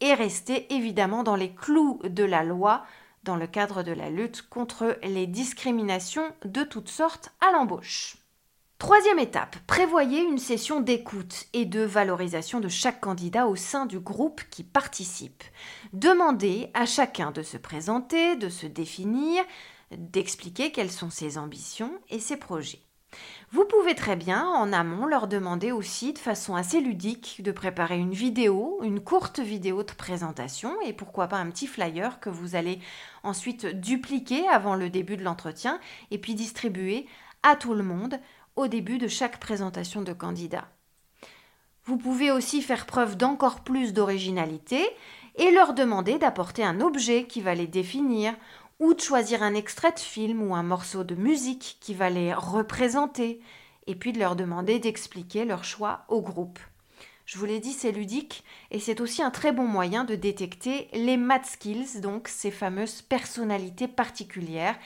et 0.00 0.14
rester 0.14 0.72
évidemment 0.72 1.22
dans 1.22 1.36
les 1.36 1.52
clous 1.52 2.00
de 2.04 2.24
la 2.24 2.44
loi 2.44 2.84
dans 3.24 3.36
le 3.36 3.46
cadre 3.46 3.82
de 3.82 3.92
la 3.92 4.08
lutte 4.08 4.48
contre 4.48 4.98
les 5.02 5.26
discriminations 5.26 6.32
de 6.44 6.62
toutes 6.62 6.88
sortes 6.88 7.32
à 7.40 7.52
l'embauche. 7.52 8.19
Troisième 8.80 9.18
étape, 9.18 9.56
prévoyez 9.66 10.22
une 10.22 10.38
session 10.38 10.80
d'écoute 10.80 11.44
et 11.52 11.66
de 11.66 11.82
valorisation 11.82 12.60
de 12.60 12.68
chaque 12.68 12.98
candidat 12.98 13.46
au 13.46 13.54
sein 13.54 13.84
du 13.84 14.00
groupe 14.00 14.40
qui 14.50 14.64
participe. 14.64 15.44
Demandez 15.92 16.70
à 16.72 16.86
chacun 16.86 17.30
de 17.30 17.42
se 17.42 17.58
présenter, 17.58 18.36
de 18.36 18.48
se 18.48 18.66
définir, 18.66 19.44
d'expliquer 19.94 20.72
quelles 20.72 20.90
sont 20.90 21.10
ses 21.10 21.36
ambitions 21.36 21.92
et 22.08 22.20
ses 22.20 22.38
projets. 22.38 22.80
Vous 23.52 23.66
pouvez 23.66 23.94
très 23.94 24.16
bien 24.16 24.48
en 24.48 24.72
amont 24.72 25.04
leur 25.04 25.28
demander 25.28 25.72
aussi 25.72 26.14
de 26.14 26.18
façon 26.18 26.54
assez 26.54 26.80
ludique 26.80 27.42
de 27.44 27.52
préparer 27.52 27.98
une 27.98 28.14
vidéo, 28.14 28.78
une 28.82 29.00
courte 29.00 29.40
vidéo 29.40 29.82
de 29.82 29.92
présentation 29.92 30.80
et 30.80 30.94
pourquoi 30.94 31.28
pas 31.28 31.36
un 31.36 31.50
petit 31.50 31.66
flyer 31.66 32.18
que 32.18 32.30
vous 32.30 32.54
allez 32.54 32.78
ensuite 33.24 33.66
dupliquer 33.66 34.48
avant 34.48 34.74
le 34.74 34.88
début 34.88 35.18
de 35.18 35.24
l'entretien 35.24 35.80
et 36.10 36.16
puis 36.16 36.34
distribuer 36.34 37.06
à 37.42 37.56
tout 37.56 37.74
le 37.74 37.82
monde 37.82 38.18
début 38.68 38.98
de 38.98 39.08
chaque 39.08 39.40
présentation 39.40 40.02
de 40.02 40.12
candidat. 40.12 40.68
Vous 41.84 41.96
pouvez 41.96 42.30
aussi 42.30 42.62
faire 42.62 42.86
preuve 42.86 43.16
d'encore 43.16 43.60
plus 43.60 43.92
d'originalité 43.92 44.80
et 45.36 45.50
leur 45.50 45.74
demander 45.74 46.18
d'apporter 46.18 46.62
un 46.62 46.80
objet 46.80 47.24
qui 47.24 47.40
va 47.40 47.54
les 47.54 47.66
définir 47.66 48.34
ou 48.78 48.94
de 48.94 49.00
choisir 49.00 49.42
un 49.42 49.54
extrait 49.54 49.92
de 49.92 49.98
film 49.98 50.42
ou 50.42 50.54
un 50.54 50.62
morceau 50.62 51.04
de 51.04 51.14
musique 51.14 51.78
qui 51.80 51.94
va 51.94 52.10
les 52.10 52.32
représenter 52.34 53.40
et 53.86 53.94
puis 53.94 54.12
de 54.12 54.18
leur 54.18 54.36
demander 54.36 54.78
d'expliquer 54.78 55.44
leur 55.44 55.64
choix 55.64 56.04
au 56.08 56.20
groupe. 56.20 56.58
Je 57.26 57.38
vous 57.38 57.44
l'ai 57.44 57.60
dit, 57.60 57.72
c'est 57.72 57.92
ludique 57.92 58.42
et 58.70 58.80
c'est 58.80 59.00
aussi 59.00 59.22
un 59.22 59.30
très 59.30 59.52
bon 59.52 59.66
moyen 59.66 60.04
de 60.04 60.16
détecter 60.16 60.88
les 60.92 61.16
math 61.16 61.46
skills, 61.46 62.00
donc 62.00 62.28
ces 62.28 62.50
fameuses 62.50 63.02
personnalités 63.02 63.88
particulières 63.88 64.76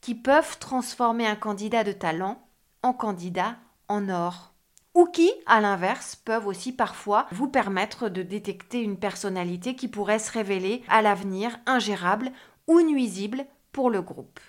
qui 0.00 0.14
peuvent 0.14 0.58
transformer 0.58 1.26
un 1.26 1.36
candidat 1.36 1.84
de 1.84 1.92
talent 1.92 2.40
en 2.82 2.92
candidat 2.92 3.56
en 3.88 4.08
or. 4.08 4.52
Ou 4.94 5.06
qui, 5.06 5.30
à 5.46 5.60
l'inverse, 5.60 6.16
peuvent 6.16 6.46
aussi 6.46 6.72
parfois 6.72 7.26
vous 7.30 7.48
permettre 7.48 8.08
de 8.08 8.22
détecter 8.22 8.80
une 8.82 8.98
personnalité 8.98 9.76
qui 9.76 9.88
pourrait 9.88 10.18
se 10.18 10.32
révéler 10.32 10.82
à 10.88 11.00
l'avenir 11.00 11.56
ingérable 11.66 12.32
ou 12.66 12.80
nuisible 12.80 13.44
pour 13.72 13.90
le 13.90 14.02
groupe. 14.02 14.40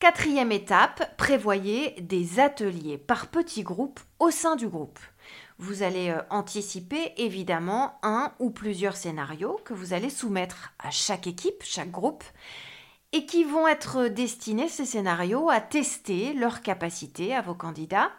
Quatrième 0.00 0.50
étape, 0.50 1.16
prévoyez 1.16 2.00
des 2.00 2.40
ateliers 2.40 2.98
par 2.98 3.28
petits 3.28 3.62
groupes 3.62 4.00
au 4.18 4.32
sein 4.32 4.56
du 4.56 4.66
groupe. 4.66 4.98
Vous 5.58 5.84
allez 5.84 6.10
euh, 6.10 6.20
anticiper 6.28 7.12
évidemment 7.18 8.00
un 8.02 8.32
ou 8.40 8.50
plusieurs 8.50 8.96
scénarios 8.96 9.60
que 9.64 9.74
vous 9.74 9.92
allez 9.92 10.10
soumettre 10.10 10.72
à 10.80 10.90
chaque 10.90 11.28
équipe, 11.28 11.62
chaque 11.62 11.92
groupe, 11.92 12.24
et 13.12 13.26
qui 13.26 13.44
vont 13.44 13.68
être 13.68 14.08
destinés, 14.08 14.68
ces 14.68 14.86
scénarios, 14.86 15.50
à 15.50 15.60
tester 15.60 16.32
leur 16.32 16.62
capacité 16.62 17.34
à 17.34 17.42
vos 17.42 17.54
candidats 17.54 18.10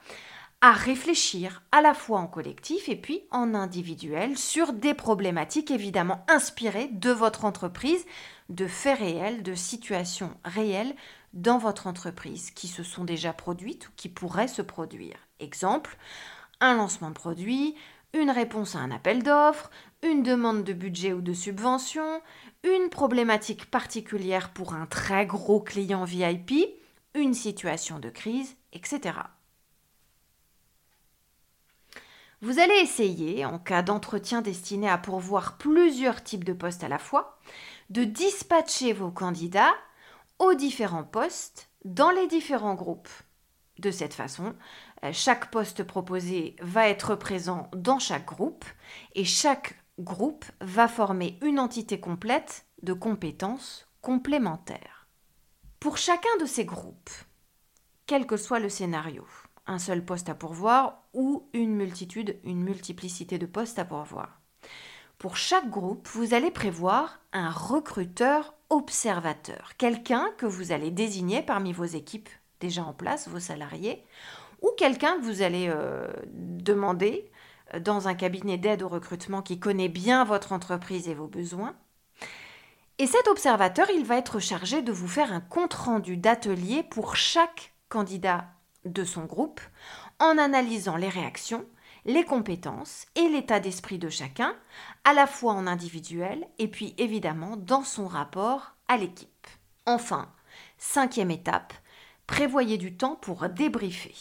à 0.64 0.72
réfléchir 0.72 1.62
à 1.74 1.82
la 1.82 1.94
fois 1.94 2.20
en 2.20 2.28
collectif 2.28 2.88
et 2.88 2.96
puis 2.96 3.24
en 3.32 3.54
individuel 3.54 4.38
sur 4.38 4.72
des 4.72 4.94
problématiques 4.94 5.72
évidemment 5.72 6.24
inspirées 6.30 6.88
de 6.88 7.12
votre 7.12 7.44
entreprise, 7.44 8.06
de 8.48 8.66
faits 8.66 9.00
réels, 9.00 9.44
de 9.44 9.56
situations 9.56 10.32
réelles 10.46 10.96
dans 11.34 11.58
votre 11.58 11.86
entreprise 11.86 12.50
qui 12.52 12.70
se 12.70 12.82
sont 12.82 13.04
déjà 13.04 13.34
produites 13.34 13.90
ou 13.90 13.92
qui 13.98 14.08
pourraient 14.08 14.48
se 14.48 14.62
produire. 14.62 15.18
Exemple, 15.42 15.98
un 16.62 16.78
lancement 16.78 17.10
de 17.10 17.16
produit, 17.16 17.76
une 18.14 18.32
réponse 18.32 18.78
à 18.78 18.80
un 18.80 18.92
appel 18.92 19.22
d'offres, 19.22 19.70
une 20.02 20.24
demande 20.24 20.64
de 20.64 20.72
budget 20.72 21.12
ou 21.12 21.20
de 21.20 21.34
subvention, 21.34 22.22
une 22.63 22.89
problématique 22.89 23.70
particulière 23.70 24.51
pour 24.51 24.74
un 24.74 24.86
très 24.86 25.25
gros 25.25 25.60
client 25.60 26.05
VIP, 26.05 26.53
une 27.13 27.34
situation 27.34 28.00
de 28.00 28.10
crise, 28.10 28.55
etc. 28.72 29.20
Vous 32.41 32.60
allez 32.60 32.75
essayer, 32.82 33.46
en 33.46 33.58
cas 33.58 33.84
d'entretien 33.84 34.41
destiné 34.41 34.89
à 34.89 34.98
pourvoir 34.98 35.58
plusieurs 35.58 36.24
types 36.24 36.43
de 36.43 36.51
postes 36.51 36.84
à 36.84 36.89
la 36.89 37.00
fois, 37.00 37.39
de 37.89 38.03
dispatcher 38.03 38.91
vos 38.91 39.12
candidats 39.12 39.74
aux 40.39 40.53
différents 40.53 41.05
postes 41.05 41.70
dans 41.86 42.12
les 42.12 42.27
différents 42.27 42.75
groupes. 42.75 43.10
De 43.79 43.91
cette 43.91 44.13
façon, 44.13 44.55
euh, 45.03 45.12
chaque 45.13 45.51
poste 45.51 45.84
proposé 45.84 46.55
va 46.62 46.89
être 46.89 47.15
présent 47.15 47.70
dans 47.74 48.00
chaque 48.00 48.25
groupe 48.25 48.65
et 49.15 49.25
chaque 49.25 49.75
groupe 50.00 50.46
va 50.62 50.88
former 50.88 51.38
une 51.42 51.60
entité 51.60 52.00
complète 52.00 52.66
de 52.82 52.94
compétences 52.94 53.88
complémentaires. 54.02 55.08
Pour 55.80 55.98
chacun 55.98 56.36
de 56.40 56.46
ces 56.46 56.66
groupes, 56.66 57.12
quel 58.06 58.26
que 58.26 58.38
soit 58.38 58.60
le 58.60 58.70
scénario, 58.70 59.26
un 59.68 59.80
seul 59.80 60.04
poste 60.04 60.30
à 60.30 60.36
pourvoir 60.36 61.04
ou 61.14 61.48
une 61.54 61.76
multitude, 61.76 62.40
une 62.44 62.64
multiplicité 62.64 63.38
de 63.38 63.46
postes 63.46 63.80
à 63.80 63.86
pourvoir. 63.86 64.42
Pour 65.18 65.38
chaque 65.38 65.70
groupe, 65.70 66.08
vous 66.10 66.34
allez 66.34 66.52
prévoir 66.52 67.22
un 67.32 67.50
recruteur 67.50 68.56
observateur, 68.70 69.74
quelqu'un 69.78 70.30
que 70.38 70.46
vous 70.46 70.72
allez 70.72 70.92
désigner 70.92 71.42
parmi 71.42 71.72
vos 71.72 71.86
équipes 71.86 72.30
déjà 72.60 72.84
en 72.84 72.94
place, 72.94 73.28
vos 73.28 73.40
salariés, 73.40 74.04
ou 74.62 74.72
quelqu'un 74.78 75.18
que 75.18 75.24
vous 75.24 75.42
allez 75.42 75.68
euh, 75.70 76.08
demander 76.34 77.30
dans 77.80 78.08
un 78.08 78.13
cabinet 78.13 78.58
d'aide 78.58 78.84
au 78.84 78.89
recrutement 78.89 79.42
qui 79.42 79.60
connaît 79.60 79.89
bien 79.89 80.24
votre 80.24 80.51
entreprise 80.51 81.08
et 81.08 81.13
vos 81.13 81.27
besoins. 81.27 81.75
Et 83.00 83.08
cet 83.08 83.27
observateur, 83.27 83.89
il 83.89 84.06
va 84.06 84.18
être 84.18 84.39
chargé 84.39 84.82
de 84.82 84.92
vous 84.92 85.08
faire 85.08 85.34
un 85.34 85.42
compte-rendu 85.42 86.18
d'atelier 86.18 86.84
pour 86.84 87.15
chaque 87.15 87.74
candidat 87.89 88.46
de 88.86 89.03
son 89.03 89.25
groupe 89.25 89.62
en 90.20 90.38
analysant 90.38 90.96
les 90.96 91.10
réactions, 91.10 91.65
les 92.06 92.24
compétences 92.24 93.06
et 93.15 93.27
l'état 93.30 93.60
d'esprit 93.60 93.98
de 93.98 94.10
chacun, 94.10 94.56
à 95.06 95.13
la 95.13 95.25
fois 95.25 95.53
en 95.53 95.68
individuel 95.68 96.48
et 96.60 96.68
puis 96.68 96.94
évidemment 96.98 97.58
dans 97.58 97.84
son 97.84 98.08
rapport 98.08 98.75
à 98.88 98.98
l'équipe. 98.98 99.48
Enfin, 99.86 100.32
cinquième 100.77 101.32
étape, 101.32 101.74
prévoyez 102.27 102.77
du 102.77 102.96
temps 102.96 103.15
pour 103.15 103.50
débriefer. 103.50 104.15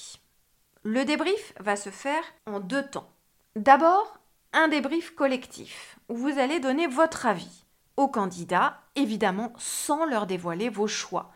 Le 0.82 1.04
débrief 1.04 1.52
va 1.61 1.77
se 1.77 1.90
faire 1.90 2.24
en 2.46 2.59
deux 2.59 2.87
temps. 2.88 3.12
D'abord, 3.57 4.19
un 4.55 4.69
débrief 4.69 5.15
collectif, 5.15 5.99
où 6.09 6.17
vous 6.17 6.38
allez 6.38 6.59
donner 6.59 6.87
votre 6.87 7.27
avis 7.27 7.67
aux 7.99 8.09
candidats, 8.09 8.81
évidemment 8.97 9.53
sans 9.59 10.07
leur 10.07 10.27
dévoiler 10.27 10.71
vos 10.71 10.87
choix. 10.87 11.35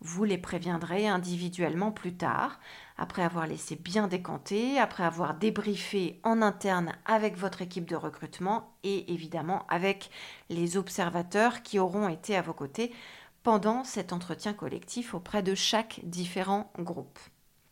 Vous 0.00 0.24
les 0.24 0.36
préviendrez 0.36 1.08
individuellement 1.08 1.90
plus 1.90 2.14
tard, 2.14 2.60
après 2.98 3.22
avoir 3.22 3.46
laissé 3.46 3.76
bien 3.76 4.08
décanter, 4.08 4.78
après 4.78 5.04
avoir 5.04 5.32
débriefé 5.32 6.20
en 6.22 6.42
interne 6.42 6.92
avec 7.06 7.38
votre 7.38 7.62
équipe 7.62 7.88
de 7.88 7.96
recrutement 7.96 8.74
et 8.82 9.10
évidemment 9.10 9.66
avec 9.70 10.10
les 10.50 10.76
observateurs 10.76 11.62
qui 11.62 11.78
auront 11.78 12.10
été 12.10 12.36
à 12.36 12.42
vos 12.42 12.52
côtés 12.52 12.94
pendant 13.42 13.84
cet 13.84 14.12
entretien 14.12 14.52
collectif 14.52 15.14
auprès 15.14 15.42
de 15.42 15.54
chaque 15.54 16.00
différent 16.02 16.70
groupe. 16.78 17.18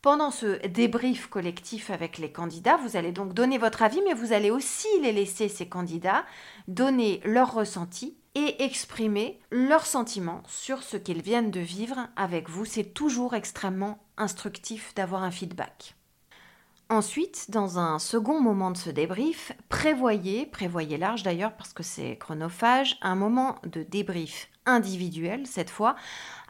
Pendant 0.07 0.31
ce 0.31 0.65
débrief 0.67 1.27
collectif 1.27 1.89
avec 1.89 2.17
les 2.17 2.31
candidats, 2.31 2.77
vous 2.77 2.95
allez 2.95 3.11
donc 3.11 3.33
donner 3.33 3.57
votre 3.57 3.81
avis, 3.81 3.99
mais 4.05 4.13
vous 4.13 4.31
allez 4.31 4.51
aussi 4.51 4.87
les 5.01 5.11
laisser, 5.11 5.49
ces 5.49 5.67
candidats, 5.67 6.23
donner 6.69 7.19
leur 7.25 7.53
ressenti 7.53 8.15
et 8.33 8.63
exprimer 8.63 9.37
leurs 9.51 9.85
sentiments 9.85 10.43
sur 10.47 10.81
ce 10.81 10.95
qu'ils 10.95 11.21
viennent 11.21 11.51
de 11.51 11.59
vivre 11.59 12.07
avec 12.15 12.49
vous. 12.49 12.63
C'est 12.63 12.93
toujours 12.93 13.33
extrêmement 13.33 13.99
instructif 14.15 14.95
d'avoir 14.95 15.23
un 15.23 15.31
feedback. 15.31 15.97
Ensuite, 16.89 17.51
dans 17.51 17.77
un 17.77 17.99
second 17.99 18.39
moment 18.39 18.71
de 18.71 18.77
ce 18.77 18.89
débrief, 18.89 19.51
prévoyez, 19.67 20.45
prévoyez 20.45 20.97
large 20.97 21.23
d'ailleurs 21.23 21.57
parce 21.57 21.73
que 21.73 21.83
c'est 21.83 22.15
chronophage, 22.15 22.97
un 23.01 23.15
moment 23.15 23.57
de 23.63 23.83
débrief 23.83 24.47
individuel 24.67 25.47
cette 25.47 25.71
fois, 25.71 25.95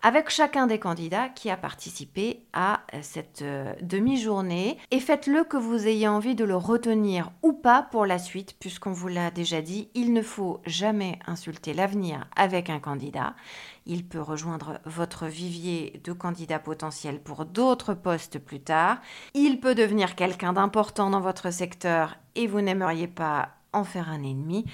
avec 0.04 0.30
chacun 0.30 0.68
des 0.68 0.80
candidats 0.80 1.30
qui 1.30 1.50
a 1.50 1.58
participé 1.58 2.46
à 2.54 2.82
euh, 2.94 3.00
cette 3.02 3.42
euh, 3.42 3.74
demi-journée. 3.82 4.78
Et 4.92 5.00
faites-le 5.00 5.44
que 5.44 5.58
vous 5.58 5.88
ayez 5.88 6.08
envie 6.08 6.36
de 6.36 6.44
le 6.44 6.56
retenir 6.56 7.32
ou 7.42 7.54
pas 7.54 7.82
pour 7.82 8.06
la 8.06 8.20
suite, 8.20 8.56
puisqu'on 8.60 8.92
vous 8.92 9.08
l'a 9.08 9.32
déjà 9.32 9.62
dit, 9.62 9.90
il 9.96 10.14
ne 10.14 10.22
faut 10.22 10.62
jamais 10.66 11.20
insulter 11.26 11.74
l'avenir 11.74 12.28
avec 12.36 12.70
un 12.70 12.80
candidat. 12.80 13.36
Il 13.86 14.06
peut 14.06 14.22
rejoindre 14.22 14.80
votre 14.86 15.26
vivier 15.26 16.00
de 16.04 16.14
candidats 16.14 16.60
potentiels 16.60 17.20
pour 17.20 17.46
d'autres 17.46 17.94
postes 17.94 18.40
plus 18.40 18.60
tard. 18.60 19.00
Il 19.34 19.60
peut 19.60 19.76
devenir 19.76 20.16
quelqu'un 20.16 20.54
d'important 20.54 21.10
dans 21.10 21.22
votre 21.22 21.52
secteur 21.52 22.16
et 22.36 22.48
vous 22.48 22.62
n'aimeriez 22.62 23.08
pas 23.08 23.50
en 23.74 23.84
faire 23.84 24.10
un 24.10 24.24
ennemi. 24.24 24.66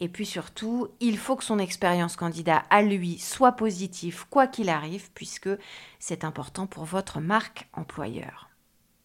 Et 0.00 0.08
puis 0.08 0.24
surtout, 0.24 0.88
il 1.00 1.18
faut 1.18 1.36
que 1.36 1.44
son 1.44 1.58
expérience 1.58 2.16
candidat 2.16 2.64
à 2.70 2.82
lui 2.82 3.18
soit 3.18 3.52
positive 3.52 4.24
quoi 4.30 4.46
qu'il 4.46 4.70
arrive, 4.70 5.10
puisque 5.14 5.50
c'est 5.98 6.24
important 6.24 6.66
pour 6.66 6.84
votre 6.84 7.20
marque 7.20 7.68
employeur. 7.74 8.48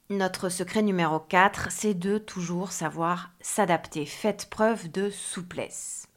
Notre 0.09 0.49
secret 0.49 0.83
numéro 0.83 1.19
4, 1.19 1.71
c'est 1.71 1.95
de 1.95 2.17
toujours 2.17 2.71
savoir 2.71 3.31
s'adapter. 3.41 4.05
Faites 4.05 4.49
preuve 4.49 4.89
de 4.89 5.09
souplesse. 5.09 6.07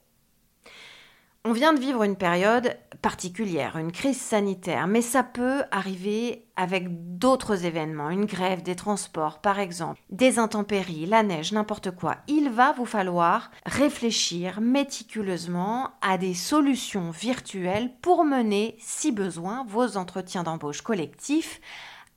On 1.45 1.53
vient 1.53 1.73
de 1.73 1.81
vivre 1.81 2.03
une 2.03 2.17
période 2.17 2.77
particulière, 3.01 3.77
une 3.79 3.93
crise 3.93 4.21
sanitaire, 4.21 4.89
mais 4.89 5.01
ça 5.01 5.23
peut 5.23 5.63
arriver 5.71 6.45
avec 6.57 7.17
d'autres 7.17 7.65
événements, 7.65 8.11
une 8.11 8.27
grève 8.27 8.63
des 8.63 8.75
transports 8.75 9.41
par 9.41 9.61
exemple, 9.61 10.01
des 10.11 10.41
intempéries, 10.41 11.07
la 11.07 11.23
neige, 11.23 11.53
n'importe 11.53 11.93
quoi. 11.93 12.17
Il 12.27 12.51
va 12.51 12.73
vous 12.73 12.87
falloir 12.87 13.53
réfléchir 13.65 14.61
méticuleusement 14.61 15.93
à 16.03 16.19
des 16.19 16.35
solutions 16.35 17.13
virtuelles 17.13 17.93
pour 18.03 18.25
mener, 18.25 18.77
si 18.81 19.13
besoin, 19.13 19.65
vos 19.69 19.97
entretiens 19.97 20.43
d'embauche 20.43 20.83
collectifs 20.83 21.61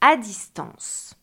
à 0.01 0.17
distance. 0.17 1.15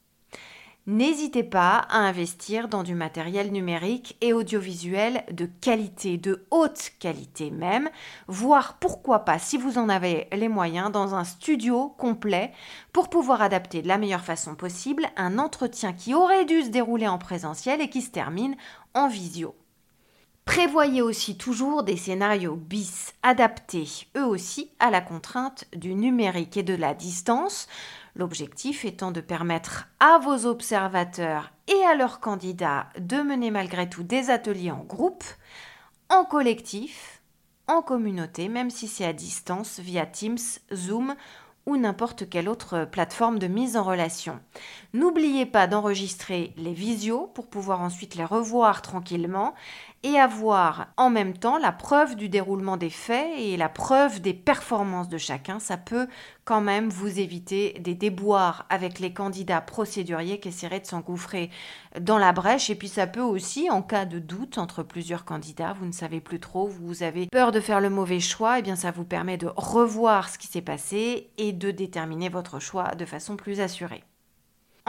N'hésitez 0.88 1.42
pas 1.42 1.86
à 1.90 1.98
investir 1.98 2.66
dans 2.66 2.82
du 2.82 2.94
matériel 2.94 3.52
numérique 3.52 4.16
et 4.22 4.32
audiovisuel 4.32 5.22
de 5.30 5.44
qualité, 5.44 6.16
de 6.16 6.46
haute 6.50 6.92
qualité 6.98 7.50
même, 7.50 7.90
voire 8.26 8.78
pourquoi 8.78 9.18
pas, 9.18 9.38
si 9.38 9.58
vous 9.58 9.76
en 9.76 9.90
avez 9.90 10.28
les 10.32 10.48
moyens, 10.48 10.90
dans 10.90 11.14
un 11.14 11.24
studio 11.24 11.90
complet 11.98 12.52
pour 12.94 13.10
pouvoir 13.10 13.42
adapter 13.42 13.82
de 13.82 13.88
la 13.88 13.98
meilleure 13.98 14.24
façon 14.24 14.54
possible 14.54 15.06
un 15.18 15.38
entretien 15.38 15.92
qui 15.92 16.14
aurait 16.14 16.46
dû 16.46 16.62
se 16.62 16.70
dérouler 16.70 17.06
en 17.06 17.18
présentiel 17.18 17.82
et 17.82 17.90
qui 17.90 18.00
se 18.00 18.10
termine 18.10 18.56
en 18.94 19.08
visio. 19.08 19.54
Prévoyez 20.46 21.02
aussi 21.02 21.36
toujours 21.36 21.82
des 21.82 21.98
scénarios 21.98 22.56
bis 22.56 23.12
adaptés, 23.22 23.86
eux 24.16 24.24
aussi, 24.24 24.70
à 24.78 24.90
la 24.90 25.02
contrainte 25.02 25.66
du 25.76 25.94
numérique 25.94 26.56
et 26.56 26.62
de 26.62 26.74
la 26.74 26.94
distance, 26.94 27.68
L'objectif 28.18 28.84
étant 28.84 29.12
de 29.12 29.20
permettre 29.20 29.86
à 30.00 30.18
vos 30.18 30.44
observateurs 30.44 31.52
et 31.68 31.84
à 31.84 31.94
leurs 31.94 32.18
candidats 32.18 32.88
de 32.98 33.22
mener 33.22 33.52
malgré 33.52 33.88
tout 33.88 34.02
des 34.02 34.30
ateliers 34.30 34.72
en 34.72 34.82
groupe, 34.82 35.22
en 36.10 36.24
collectif, 36.24 37.22
en 37.68 37.80
communauté, 37.80 38.48
même 38.48 38.70
si 38.70 38.88
c'est 38.88 39.04
à 39.04 39.12
distance 39.12 39.78
via 39.78 40.04
Teams, 40.04 40.38
Zoom 40.74 41.14
ou 41.64 41.76
n'importe 41.76 42.28
quelle 42.28 42.48
autre 42.48 42.86
plateforme 42.90 43.38
de 43.38 43.46
mise 43.46 43.76
en 43.76 43.84
relation. 43.84 44.40
N'oubliez 44.94 45.46
pas 45.46 45.68
d'enregistrer 45.68 46.54
les 46.56 46.72
visios 46.72 47.30
pour 47.34 47.46
pouvoir 47.46 47.82
ensuite 47.82 48.16
les 48.16 48.24
revoir 48.24 48.82
tranquillement 48.82 49.54
et 50.02 50.18
avoir 50.18 50.88
en 50.96 51.10
même 51.10 51.36
temps 51.36 51.58
la 51.58 51.72
preuve 51.72 52.14
du 52.14 52.28
déroulement 52.28 52.76
des 52.76 52.90
faits 52.90 53.30
et 53.36 53.56
la 53.56 53.68
preuve 53.68 54.20
des 54.20 54.34
performances 54.34 55.08
de 55.08 55.18
chacun. 55.18 55.58
Ça 55.58 55.76
peut 55.76 56.06
quand 56.44 56.60
même 56.60 56.88
vous 56.88 57.18
éviter 57.18 57.74
des 57.80 57.94
déboires 57.94 58.66
avec 58.70 59.00
les 59.00 59.12
candidats 59.12 59.60
procéduriers 59.60 60.40
qui 60.40 60.48
essaieraient 60.48 60.80
de 60.80 60.86
s'engouffrer 60.86 61.50
dans 62.00 62.18
la 62.18 62.32
brèche. 62.32 62.70
Et 62.70 62.74
puis 62.74 62.88
ça 62.88 63.06
peut 63.06 63.20
aussi, 63.20 63.68
en 63.70 63.82
cas 63.82 64.04
de 64.04 64.18
doute 64.18 64.58
entre 64.58 64.82
plusieurs 64.82 65.24
candidats, 65.24 65.72
vous 65.72 65.86
ne 65.86 65.92
savez 65.92 66.20
plus 66.20 66.40
trop, 66.40 66.68
vous 66.68 67.02
avez 67.02 67.26
peur 67.26 67.52
de 67.52 67.60
faire 67.60 67.80
le 67.80 67.90
mauvais 67.90 68.20
choix, 68.20 68.56
et 68.56 68.60
eh 68.60 68.62
bien 68.62 68.76
ça 68.76 68.92
vous 68.92 69.04
permet 69.04 69.36
de 69.36 69.50
revoir 69.56 70.28
ce 70.28 70.38
qui 70.38 70.46
s'est 70.46 70.62
passé 70.62 71.30
et 71.38 71.52
de 71.52 71.70
déterminer 71.70 72.28
votre 72.28 72.60
choix 72.60 72.94
de 72.94 73.04
façon 73.04 73.36
plus 73.36 73.60
assurée. 73.60 74.04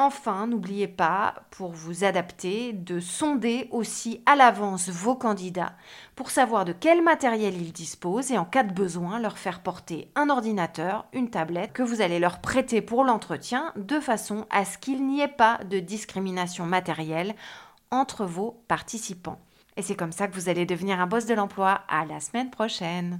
Enfin, 0.02 0.48
n'oubliez 0.48 0.88
pas, 0.88 1.34
pour 1.52 1.74
vous 1.74 2.06
adapter, 2.06 2.72
de 2.72 3.02
sonder 3.02 3.68
aussi 3.70 4.24
à 4.26 4.38
l'avance 4.38 4.88
vos 4.88 5.18
candidats 5.18 5.74
pour 6.16 6.32
savoir 6.32 6.64
de 6.64 6.72
quel 6.72 7.04
matériel 7.04 7.62
ils 7.62 7.74
disposent 7.74 8.32
et 8.32 8.38
en 8.38 8.46
cas 8.46 8.64
de 8.64 8.74
besoin 8.74 9.20
leur 9.20 9.38
faire 9.38 9.60
porter 9.60 10.10
un 10.16 10.30
ordinateur, 10.30 11.06
une 11.12 11.30
tablette 11.30 11.74
que 11.74 11.84
vous 11.84 12.00
allez 12.00 12.20
leur 12.20 12.40
prêter 12.40 12.82
pour 12.82 13.04
l'entretien 13.04 13.74
de 13.76 14.00
façon 14.00 14.46
à 14.52 14.64
ce 14.64 14.78
qu'il 14.78 15.06
n'y 15.06 15.20
ait 15.20 15.28
pas 15.28 15.60
de 15.70 15.80
discrimination 15.80 16.66
matérielle 16.66 17.36
entre 17.92 18.24
vos 18.24 18.64
participants. 18.70 19.42
Et 19.76 19.82
c'est 19.82 19.98
comme 19.98 20.14
ça 20.14 20.30
que 20.30 20.36
vous 20.36 20.48
allez 20.48 20.66
devenir 20.66 21.02
un 21.02 21.08
boss 21.08 21.26
de 21.26 21.34
l'emploi. 21.34 21.82
À 21.90 22.06
la 22.06 22.22
semaine 22.22 22.52
prochaine! 22.52 23.20